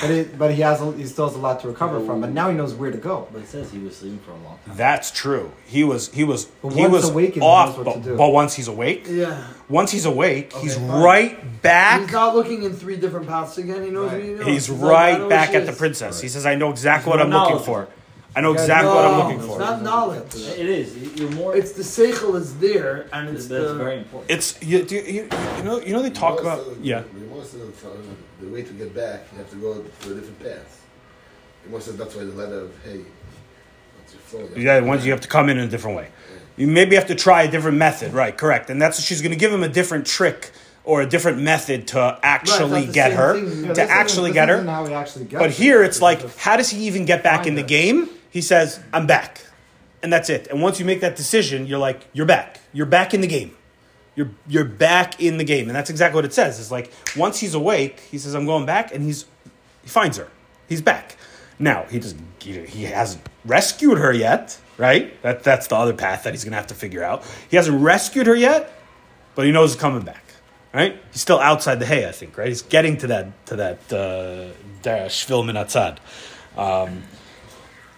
[0.00, 2.20] but it, but he has a, he still has a lot to recover from.
[2.20, 3.28] But now he knows where to go.
[3.32, 4.76] But it says he was sleeping for a long time.
[4.76, 8.28] that's true he was he was But he was awakened, off knows what but, but
[8.32, 9.46] once he's awake Yeah.
[9.68, 10.88] once he's awake he's fine.
[11.02, 13.82] right back He's not looking in three different paths again.
[13.84, 14.18] He knows Right.
[14.20, 14.46] what he knows.
[14.46, 15.78] He's like, I right know back she at the is.
[15.78, 16.20] princess.
[16.20, 17.88] He says, "I know exactly what I'm more looking for.
[18.34, 20.34] I know Yeah, exactly what I'm no, looking it's for." not knowledge.
[20.34, 21.20] It is.
[21.20, 21.54] You're more.
[21.54, 23.74] It's the seichel is there, and that's it's the.
[23.74, 24.30] very important.
[24.30, 25.28] It's you, you, you,
[25.58, 27.02] you know you know they talk about yeah
[27.42, 30.14] Most of the time, the way to get back, you have to go to a
[30.14, 30.80] different path.
[31.68, 33.00] Most of that's why the letter of hey,
[33.98, 34.40] what's your flow?
[34.42, 36.10] You have yeah once you have to come in in a different way.
[36.56, 38.36] You maybe have to try a different method, right?
[38.38, 40.52] Correct, and that's she's going to give him a different trick
[40.84, 43.44] or a different method to actually the get her thing.
[43.44, 44.62] Yeah, Yeah, to this isn't- actually get her.
[44.62, 45.56] How he actually gets But it.
[45.56, 48.08] here it's like, just- how does he even get back in the Find game?
[48.30, 49.40] He says, "I'm back,"
[50.00, 50.46] and that's it.
[50.48, 52.60] And once you make that decision, you're like, "You're back.
[52.72, 53.56] You're back in the game."
[54.14, 56.60] You're you're back in the game, and that's exactly what it says.
[56.60, 59.24] It's like once he's awake, he says, "I'm going back," and he's
[59.82, 60.28] he finds her.
[60.68, 61.16] He's back.
[61.58, 62.20] Now he doesn't.
[62.40, 65.20] He, hasn't rescued her yet, right?
[65.22, 67.24] That that's the other path that he's gonna have to figure out.
[67.48, 68.72] He hasn't rescued her yet,
[69.34, 70.24] but he knows he's coming back,
[70.74, 71.00] right?
[71.12, 72.48] He's still outside the hay, I think, right?
[72.48, 74.52] He's getting to that to that uh,
[74.82, 75.98] der Shvil min Hatzad.
[76.56, 77.02] Um,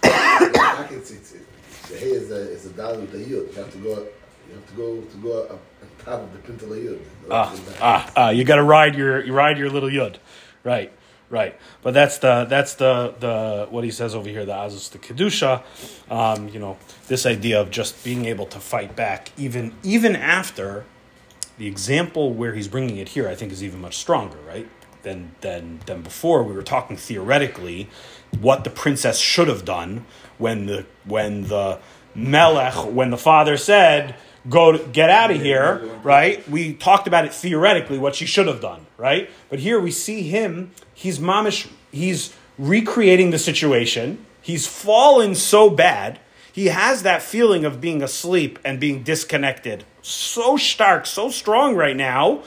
[0.05, 1.39] I can see.
[1.89, 3.19] The hay is a a dollar the.
[3.19, 4.07] You have to go.
[4.49, 5.61] You have to go to go up
[7.30, 10.16] ah, ah, ah, you got to ride your you ride your little yud,
[10.62, 10.92] right?
[11.30, 14.98] Right, but that's the that's the the what he says over here, the azus the
[14.98, 15.62] kedusha,
[16.11, 16.76] um, you know,
[17.09, 20.84] this idea of just being able to fight back, even even after
[21.59, 24.68] the example where he's bringing it here, I think is even much stronger, right?
[25.02, 26.42] Than than than before.
[26.42, 27.88] We were talking theoretically
[28.38, 30.05] what the princess should have done
[30.38, 31.80] when the when the
[32.14, 34.14] melech when the father said
[34.49, 36.47] go to, get out of here, right?
[36.49, 39.30] We talked about it theoretically what she should have done, right?
[39.49, 40.72] But here we see him.
[40.92, 41.68] He's mamish.
[41.90, 44.24] He's recreating the situation.
[44.42, 46.20] He's fallen so bad.
[46.53, 51.97] He has that feeling of being asleep and being disconnected so stark, so strong right
[51.97, 52.42] now.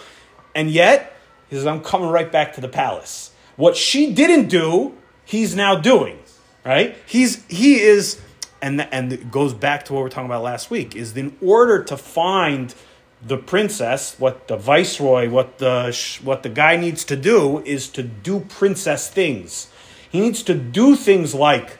[0.54, 1.18] And yet,
[1.50, 3.32] he says, I'm coming right back to the palace.
[3.56, 4.96] What she didn't do,
[5.26, 6.20] he's now doing,
[6.64, 6.96] right?
[7.06, 8.22] He's, he is,
[8.62, 11.38] and, and it goes back to what we were talking about last week, is in
[11.42, 12.74] order to find
[13.22, 17.88] the princess, what the viceroy, what the, sh- what the guy needs to do is
[17.90, 19.70] to do princess things.
[20.10, 21.78] He needs to do things like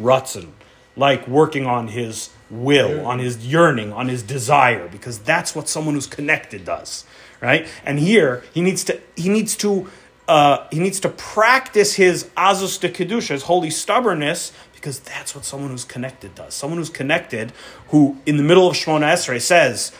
[0.00, 0.52] Rutzen,
[0.96, 5.94] like working on his will, on his yearning, on his desire, because that's what someone
[5.94, 7.04] who's connected does,
[7.40, 7.68] right?
[7.84, 9.88] And here he needs to he needs to
[10.28, 15.44] uh, he needs to practice his azus de kedusha, his holy stubbornness, because that's what
[15.44, 16.54] someone who's connected does.
[16.54, 17.52] Someone who's connected,
[17.88, 19.90] who in the middle of Shemona Esrei says,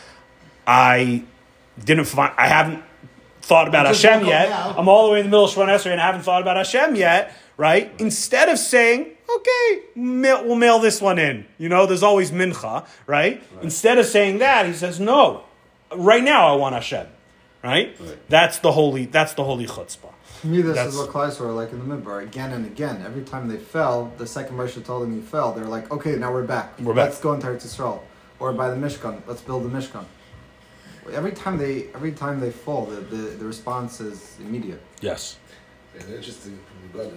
[0.65, 1.23] "I
[1.83, 2.83] didn't find, I haven't
[3.41, 4.49] thought about Hashem yet.
[4.49, 6.41] now." I'm all the way in the middle of Shemona Esrei and I haven't thought
[6.41, 7.91] about Hashem yet." Right?
[7.99, 11.45] Instead of saying, okay, mail, we'll mail this one in.
[11.57, 13.43] You know, there's always mincha, right?
[13.61, 15.43] Instead of saying that, he says, no,
[15.93, 17.07] right now I want Hashem,
[17.61, 17.97] right?
[18.29, 19.07] That's the holy.
[19.07, 20.13] That's the holy chutzpah.
[20.41, 23.03] To me, this That's- is what Kleis were like in the Midbar again and again.
[23.05, 25.51] Every time they fell, the second Moshe told them you fell.
[25.51, 26.79] They're like, okay, now we're back.
[26.79, 27.09] We're back.
[27.09, 27.99] Let's go into Eretz Yisrael,
[28.39, 29.21] or by the Mishkan.
[29.27, 30.05] Let's build the Mishkan.
[31.11, 34.81] Every time they, every time they fall, the, the, the response is immediate.
[35.01, 35.37] Yes.
[35.99, 36.57] And interesting
[36.91, 37.11] from.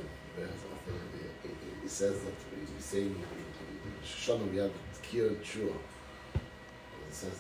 [1.82, 2.32] He, says that
[2.76, 3.14] he's saying
[4.04, 4.70] Shoshana we have
[5.02, 5.66] Kir and Shua.
[6.34, 6.40] It
[7.10, 7.38] says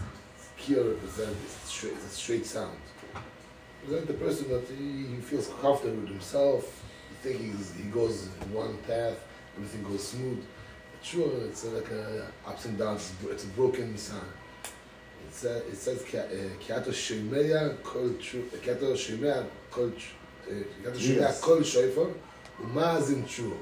[0.58, 2.76] Kir represents straight, it's a straight sound.
[3.82, 6.84] Represent the person that he, he feels comfortable with himself.
[7.08, 9.24] He think he's, he goes one path,
[9.56, 10.44] everything goes smooth.
[11.02, 13.12] Shua, it's like a ups and downs.
[13.28, 14.22] It's a broken sound.
[15.26, 16.04] It says it says
[17.82, 20.10] Kol Tru- Kiato Shemeya Kol Tru-
[20.48, 21.40] uh, Kiato Shemeya Yes.
[21.40, 22.08] Kol Shofar
[22.60, 23.58] Umazin True.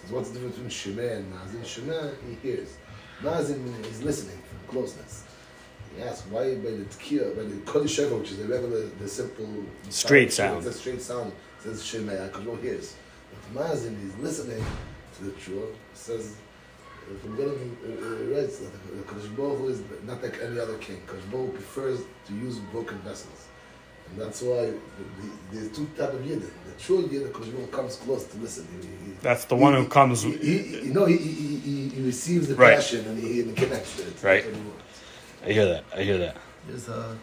[0.00, 1.60] Says what's the difference between Shemeh and Mazin?
[1.60, 2.76] Shemeh he hears.
[3.22, 5.21] Mazin is listening from closeness.
[5.96, 9.08] He asks why by the Tkiya, by the Kol Shofar, which is the regular, the
[9.08, 9.46] simple
[9.90, 10.58] Straight sound.
[10.66, 11.32] It's a straight sound.
[11.60, 12.96] Says Shemeh because no hears.
[13.54, 14.64] But Mazin is listening
[15.18, 15.74] to the True.
[15.94, 16.36] Says.
[17.20, 21.02] From Golan uh, writes that the Baruch Hu is not like any other king.
[21.06, 23.48] Kodesh Baruch Hu prefers to use broken vessels.
[24.08, 26.42] And that's why the, the, there's two type of Yidden.
[26.64, 28.68] The true Yidden, Kodesh Baruch Hu comes close to listen.
[28.80, 30.22] He, he, That's the one who comes.
[30.22, 32.76] he, he, he, you know, he, he, he, he receives the Right.
[32.76, 34.22] passion and he, he connects to it.
[34.22, 34.44] Right.
[35.44, 35.84] I hear that.
[35.94, 36.36] I hear that.
[36.68, 37.16] There's a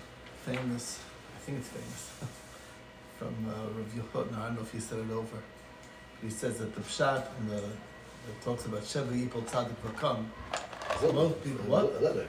[0.45, 0.99] famous,
[1.35, 2.11] I think it's famous,
[3.17, 4.37] from uh, Rav Yehuda.
[4.37, 5.37] I don't know if he said it over.
[6.21, 10.25] He says that the pshat and the that talks about Sheva Yipol Tzadik Vakam.
[10.99, 11.85] So, Most people, what?
[11.85, 12.27] A letter.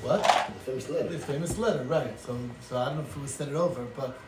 [0.00, 0.22] What?
[0.22, 1.08] The famous letter.
[1.08, 2.18] The famous letter, right?
[2.18, 4.18] So, so I don't know if it was said it over, but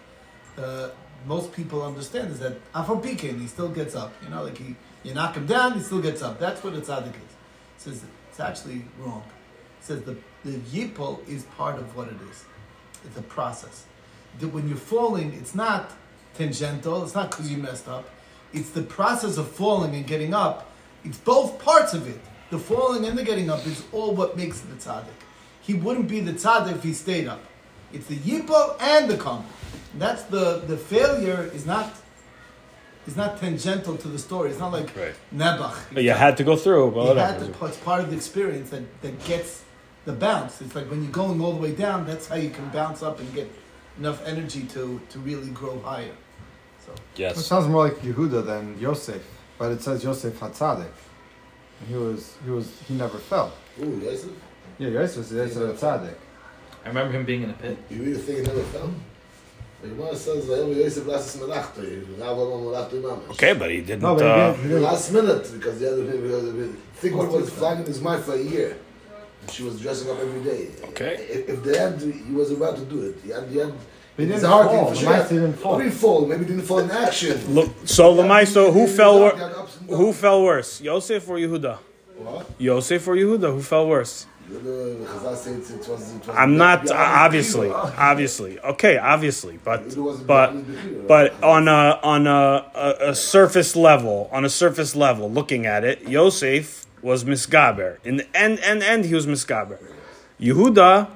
[0.62, 0.90] uh,
[1.26, 4.12] most people understand is that Afal Pikin, he still gets up.
[4.22, 6.38] You know, like he, you knock him down, he still gets up.
[6.38, 7.16] That's what a tzaddik is.
[7.16, 9.24] It says it's actually wrong.
[9.88, 12.44] It says the the yipol is part of what it is.
[13.04, 13.86] It's a process.
[14.38, 15.92] That when you're falling, it's not
[16.34, 17.02] tangential.
[17.04, 18.08] It's not because you messed up.
[18.52, 20.70] It's the process of falling and getting up.
[21.04, 22.20] It's both parts of it.
[22.50, 25.18] The falling and the getting up is all what makes the tzaddik.
[25.62, 27.40] He wouldn't be the tzaddik if he stayed up.
[27.92, 29.46] It's the yipol and the come.
[29.94, 31.94] That's the the failure is not
[33.06, 34.50] is not tangential to the story.
[34.50, 35.14] It's not like Right.
[35.34, 35.76] Nebuch.
[35.94, 36.90] But you had to go through.
[36.90, 39.62] But You had to, it's part of the experience that, that gets
[40.08, 40.62] the bounce.
[40.62, 43.20] It's like when you're going all the way down, that's how you can bounce up
[43.20, 43.48] and get
[43.98, 46.16] enough energy to, to really grow higher.
[46.84, 47.44] So It Yes.
[47.44, 49.22] sounds more like Yehuda than Yosef,
[49.58, 50.96] but it says Yosef Hatzadik.
[51.86, 53.52] He was, he was, he never fell.
[53.82, 54.30] Ooh, Yosef?
[54.78, 56.16] Yeah, Yosef is Yosef Hatzadik.
[56.84, 57.76] I remember him being in a pit.
[57.90, 58.90] You really think he never fell?
[59.82, 61.82] The Gemara says, Yosef lasses melachto."
[62.18, 63.30] Rav Amar melachto mamash.
[63.32, 64.02] Okay, but he didn't.
[64.02, 64.82] No, but he uh, didn't, he didn't.
[64.84, 68.42] Last minute, because the other because think what was flying in his mind for a
[68.42, 68.78] year.
[69.48, 70.68] And she was dressing up every day.
[70.88, 71.14] Okay.
[71.30, 73.22] If, if the end, he was about to do it.
[73.26, 73.72] The end, the end.
[74.16, 74.84] He it's didn't a hard fall.
[74.86, 75.10] thing for sure.
[75.10, 75.78] mice didn't fall.
[75.78, 76.26] He didn't fall.
[76.26, 77.54] Maybe he didn't fall in action.
[77.54, 79.14] Look, so Lemaiso, who fell?
[79.14, 81.78] He Wor- had ups and who fell worse, Yosef or Yehuda?
[82.18, 82.50] What?
[82.58, 83.52] Yosef or Yehuda?
[83.54, 84.26] Who fell worse?
[84.50, 84.56] The
[85.06, 86.14] Chazal says it was.
[86.14, 88.58] It was I'm not uh, obviously, obviously.
[88.60, 89.94] Okay, obviously, but
[90.26, 91.06] but beyond his bechira.
[91.06, 95.84] but on a on a, a, a surface level, on a surface level, looking at
[95.84, 97.98] it, Yosef was misgaber.
[98.04, 99.78] In the end, end, end, he was misgaber.
[100.40, 101.08] Yehuda,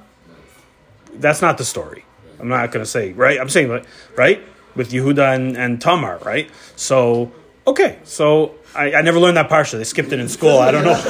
[1.15, 2.05] that's not the story.
[2.41, 3.41] I'm not going to say right.
[3.41, 3.85] I'm saying
[4.17, 4.43] right
[4.75, 6.51] with Yehuda and, and Tamar, right?
[6.77, 7.31] So
[7.67, 9.79] okay, so I, I never learned that parsha.
[9.79, 10.59] They skipped it in school.
[10.59, 10.97] I don't know.
[10.97, 11.05] you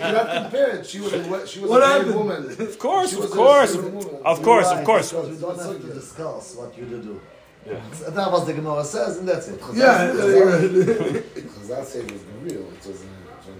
[0.00, 0.86] cannot compare it.
[0.86, 2.14] She was a, she was What a happened?
[2.14, 2.50] woman.
[2.60, 5.10] of course, of was a course, of course, of course.
[5.12, 7.20] Because we don't have to discuss what you do.
[7.68, 9.60] That was the Gemara says, and that's it.
[9.74, 11.24] yeah, you're right.
[11.36, 12.60] Chazal said it was real.
[12.62, 13.04] It was.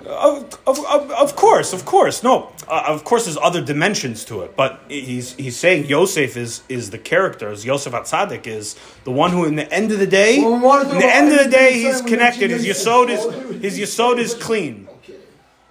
[0.07, 2.53] Of, of, of, of course, of course, no.
[2.67, 6.91] Uh, of course, there's other dimensions to it, but he's he's saying Yosef is is
[6.91, 7.51] the character.
[7.51, 10.61] As Yosef Atzadik is the one who, in the end of the day, Well, we
[10.61, 12.51] wanted to in the know end of the day, he's connected.
[12.51, 15.17] His mentioned yesod is his yesod is clean okay.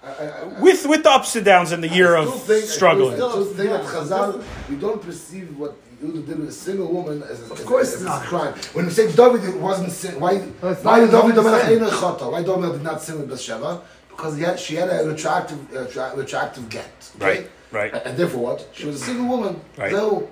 [0.04, 2.38] I, I, I, with with the ups and downs in the year I of still
[2.58, 3.14] think- struggling.
[3.14, 7.22] I still think that Chazal, we don't perceive what Yehuda did with a single woman
[7.24, 8.22] as a, Of course as a, not.
[8.22, 8.54] crime.
[8.72, 11.78] When we say David it wasn't sin, why, That's why not did David David's sin.
[11.78, 12.32] David Chata?
[12.32, 13.82] Why David did not sin with Bathsheba?
[14.08, 17.10] Because he had, she had a retractive, uh, tra- get.
[17.16, 17.26] Okay?
[17.26, 17.92] Right, right.
[17.94, 18.68] And, and therefore what?
[18.72, 19.60] She was a single woman.
[19.76, 19.90] Right.
[19.90, 20.30] So,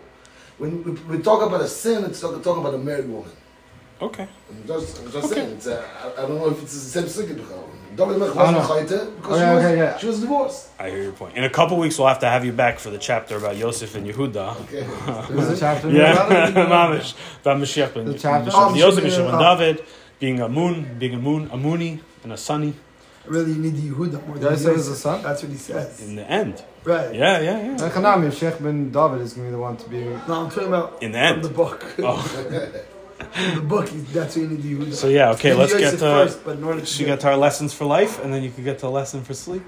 [0.59, 3.31] when we, we talk about a sin, it's talk, talking about a married woman.
[4.01, 5.35] Okay, I'm just, I'm just Okay.
[5.35, 5.51] saying.
[5.57, 5.83] It's, uh,
[6.19, 7.37] I, I don't know if it's the same thing.
[7.97, 8.61] David Oh, wasn't no.
[8.61, 9.97] chayte because she, was, okay, yeah.
[9.97, 10.69] she was divorced.
[10.79, 11.35] I hear your point.
[11.35, 13.95] In a couple weeks, we'll have to have you back for the chapter about Yosef
[13.95, 14.61] and Yehuda.
[14.65, 14.87] Okay.
[15.35, 15.91] There's a chapter.
[15.91, 16.55] Yeah, about it.
[17.01, 18.51] Mamish, about Mashiach ben The chapter?
[18.51, 19.85] Mashiach Oh, ben Yosef, Mashiach ben- David,
[20.19, 22.75] being a moon, being a moon, a moony, and a sunny
[23.25, 24.89] Really, you need the Yehuda more than Yosef is Yosef.
[24.93, 25.23] the son?
[25.23, 26.01] That's what he says.
[26.03, 26.63] in the end.
[26.85, 27.13] Right.
[27.15, 27.71] Yeah, yeah, yeah.
[27.71, 30.05] And Chanami, Sheikh ben David is going to be the one to be.
[30.05, 31.43] No, I'm talking about In the from end.
[31.45, 31.85] the book.
[32.01, 32.83] Oh.
[33.19, 34.95] The book, that's what you need the Yehuda.
[34.95, 37.73] So yeah, okay, let's get to first, but in to she get to our lessons
[37.73, 39.63] for life, and then you can get to lesson for sleep.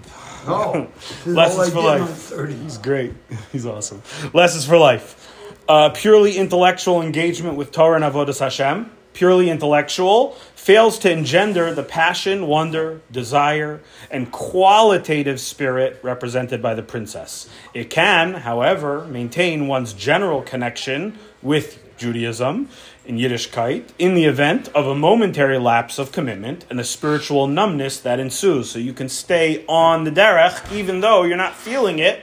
[0.46, 0.88] Oh,
[1.26, 2.08] Lessons for life.
[2.08, 2.54] 30.
[2.54, 3.12] He's great.
[3.52, 4.02] He's awesome.
[4.32, 5.34] Lessons for life.
[5.68, 8.90] Uh, purely intellectual engagement with Torah and Avodas Hashem.
[9.12, 13.80] purely intellectual, fails to engender the passion, wonder, desire,
[14.10, 17.48] and qualitative spirit represented by the princess.
[17.74, 22.68] It can, however, maintain one's general connection with Judaism
[23.08, 27.98] in Yiddishkeit in the event of a momentary lapse of commitment and the spiritual numbness
[28.00, 28.70] that ensues.
[28.70, 32.22] So you can stay on the derech even though you're not feeling it.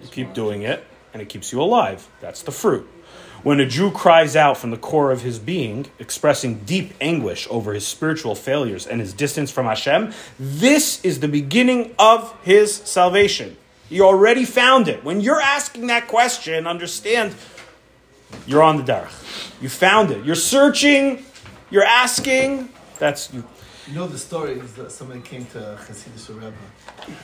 [0.00, 2.08] You keep doing it, and it keeps you alive.
[2.20, 2.88] That's the fruit.
[3.42, 7.72] When a Jew cries out from the core of his being, expressing deep anguish over
[7.72, 13.56] his spiritual failures and his distance from Hashem, this is the beginning of his salvation.
[13.90, 15.04] You already found it.
[15.04, 17.34] When you're asking that question, understand
[18.46, 19.60] you're on the derech.
[19.60, 20.24] You found it.
[20.24, 21.24] You're searching.
[21.70, 22.70] You're asking.
[22.98, 23.44] That's you.
[23.88, 26.52] You know the story is that somebody came to Hasidic Rebbe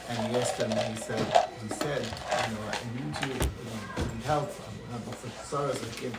[0.09, 1.21] and he asked him, and he said,
[1.63, 3.49] he said, you know, I need you,
[3.97, 4.51] I need help,
[4.91, 6.13] I'm not for sorrows can.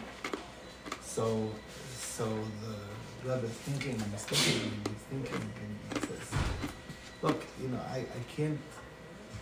[1.01, 1.49] So,
[1.97, 2.25] so
[2.61, 6.39] the Rebbe is thinking and he's thinking and he's thinking and he says,
[7.23, 8.59] look, you know, I, I can't,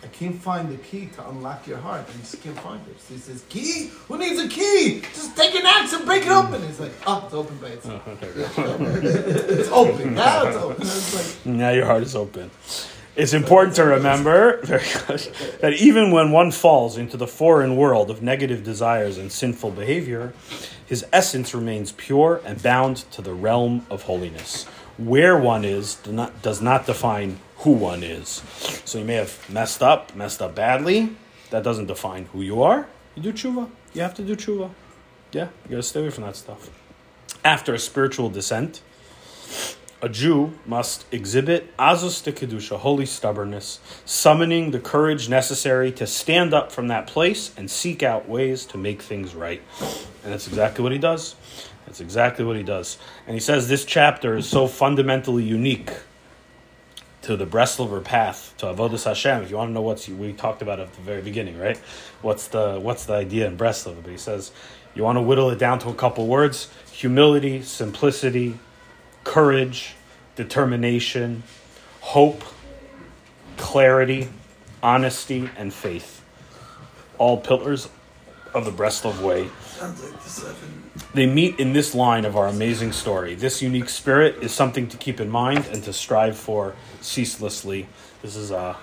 [0.03, 2.05] I can't find the key to unlock your heart.
[2.07, 2.99] I just can't find it.
[2.99, 3.89] So he says, key?
[4.07, 5.01] Who needs a key?
[5.13, 6.61] Just take an axe and break it open.
[6.61, 8.07] He's like, oh, it's open by oh, itself.
[9.03, 10.13] it's open.
[10.13, 10.81] Now it's open.
[10.81, 12.51] It's like, Now your heart is open.
[13.15, 18.63] It's important to remember that even when one falls into the foreign world of negative
[18.63, 20.33] desires and sinful behavior,
[20.85, 24.65] his essence remains pure and bound to the realm of holiness.
[24.97, 25.95] Where one is
[26.41, 28.43] does not define who one is.
[28.85, 31.15] So you may have messed up, messed up badly.
[31.49, 32.87] That doesn't define who you are.
[33.15, 33.69] You do tshuva.
[33.93, 34.69] You have to do tshuva.
[35.31, 36.69] Yeah, you gotta stay away from that stuff.
[37.45, 38.81] After a spiritual descent,
[40.01, 46.53] a Jew must exhibit azus de kedusha, holy stubbornness, summoning the courage necessary to stand
[46.53, 49.61] up from that place and seek out ways to make things right.
[50.23, 51.35] And that's exactly what he does.
[51.85, 52.97] That's exactly what he does.
[53.25, 55.91] And he says this chapter is so fundamentally unique
[57.23, 59.43] to the Breslover path to Avodas Hashem.
[59.43, 61.77] If you want to know what's we talked about at the very beginning, right?
[62.21, 64.03] What's the what's the idea in Breslover?
[64.03, 64.51] But he says
[64.93, 68.59] you want to whittle it down to a couple words: humility, simplicity,
[69.23, 69.95] courage,
[70.35, 71.43] determination,
[72.01, 72.43] hope,
[73.57, 74.29] clarity,
[74.81, 76.21] honesty, and faith.
[77.17, 77.89] All pillars
[78.53, 79.49] of the Breslov way.
[81.13, 83.35] They meet in this line of our amazing story.
[83.35, 87.87] This unique spirit is something to keep in mind and to strive for ceaselessly.
[88.21, 88.75] This is uh,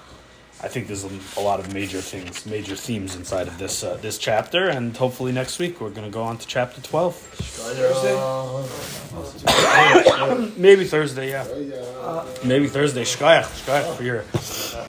[0.62, 3.96] I think there's a, a lot of major things, major themes inside of this uh,
[4.02, 7.14] this chapter, and hopefully next week we're going to go on to chapter twelve.
[10.58, 11.46] Maybe Thursday, yeah.
[11.56, 12.24] Yeah.
[12.44, 13.04] Maybe Thursday.
[13.04, 14.22] Shkayach, shkayach for your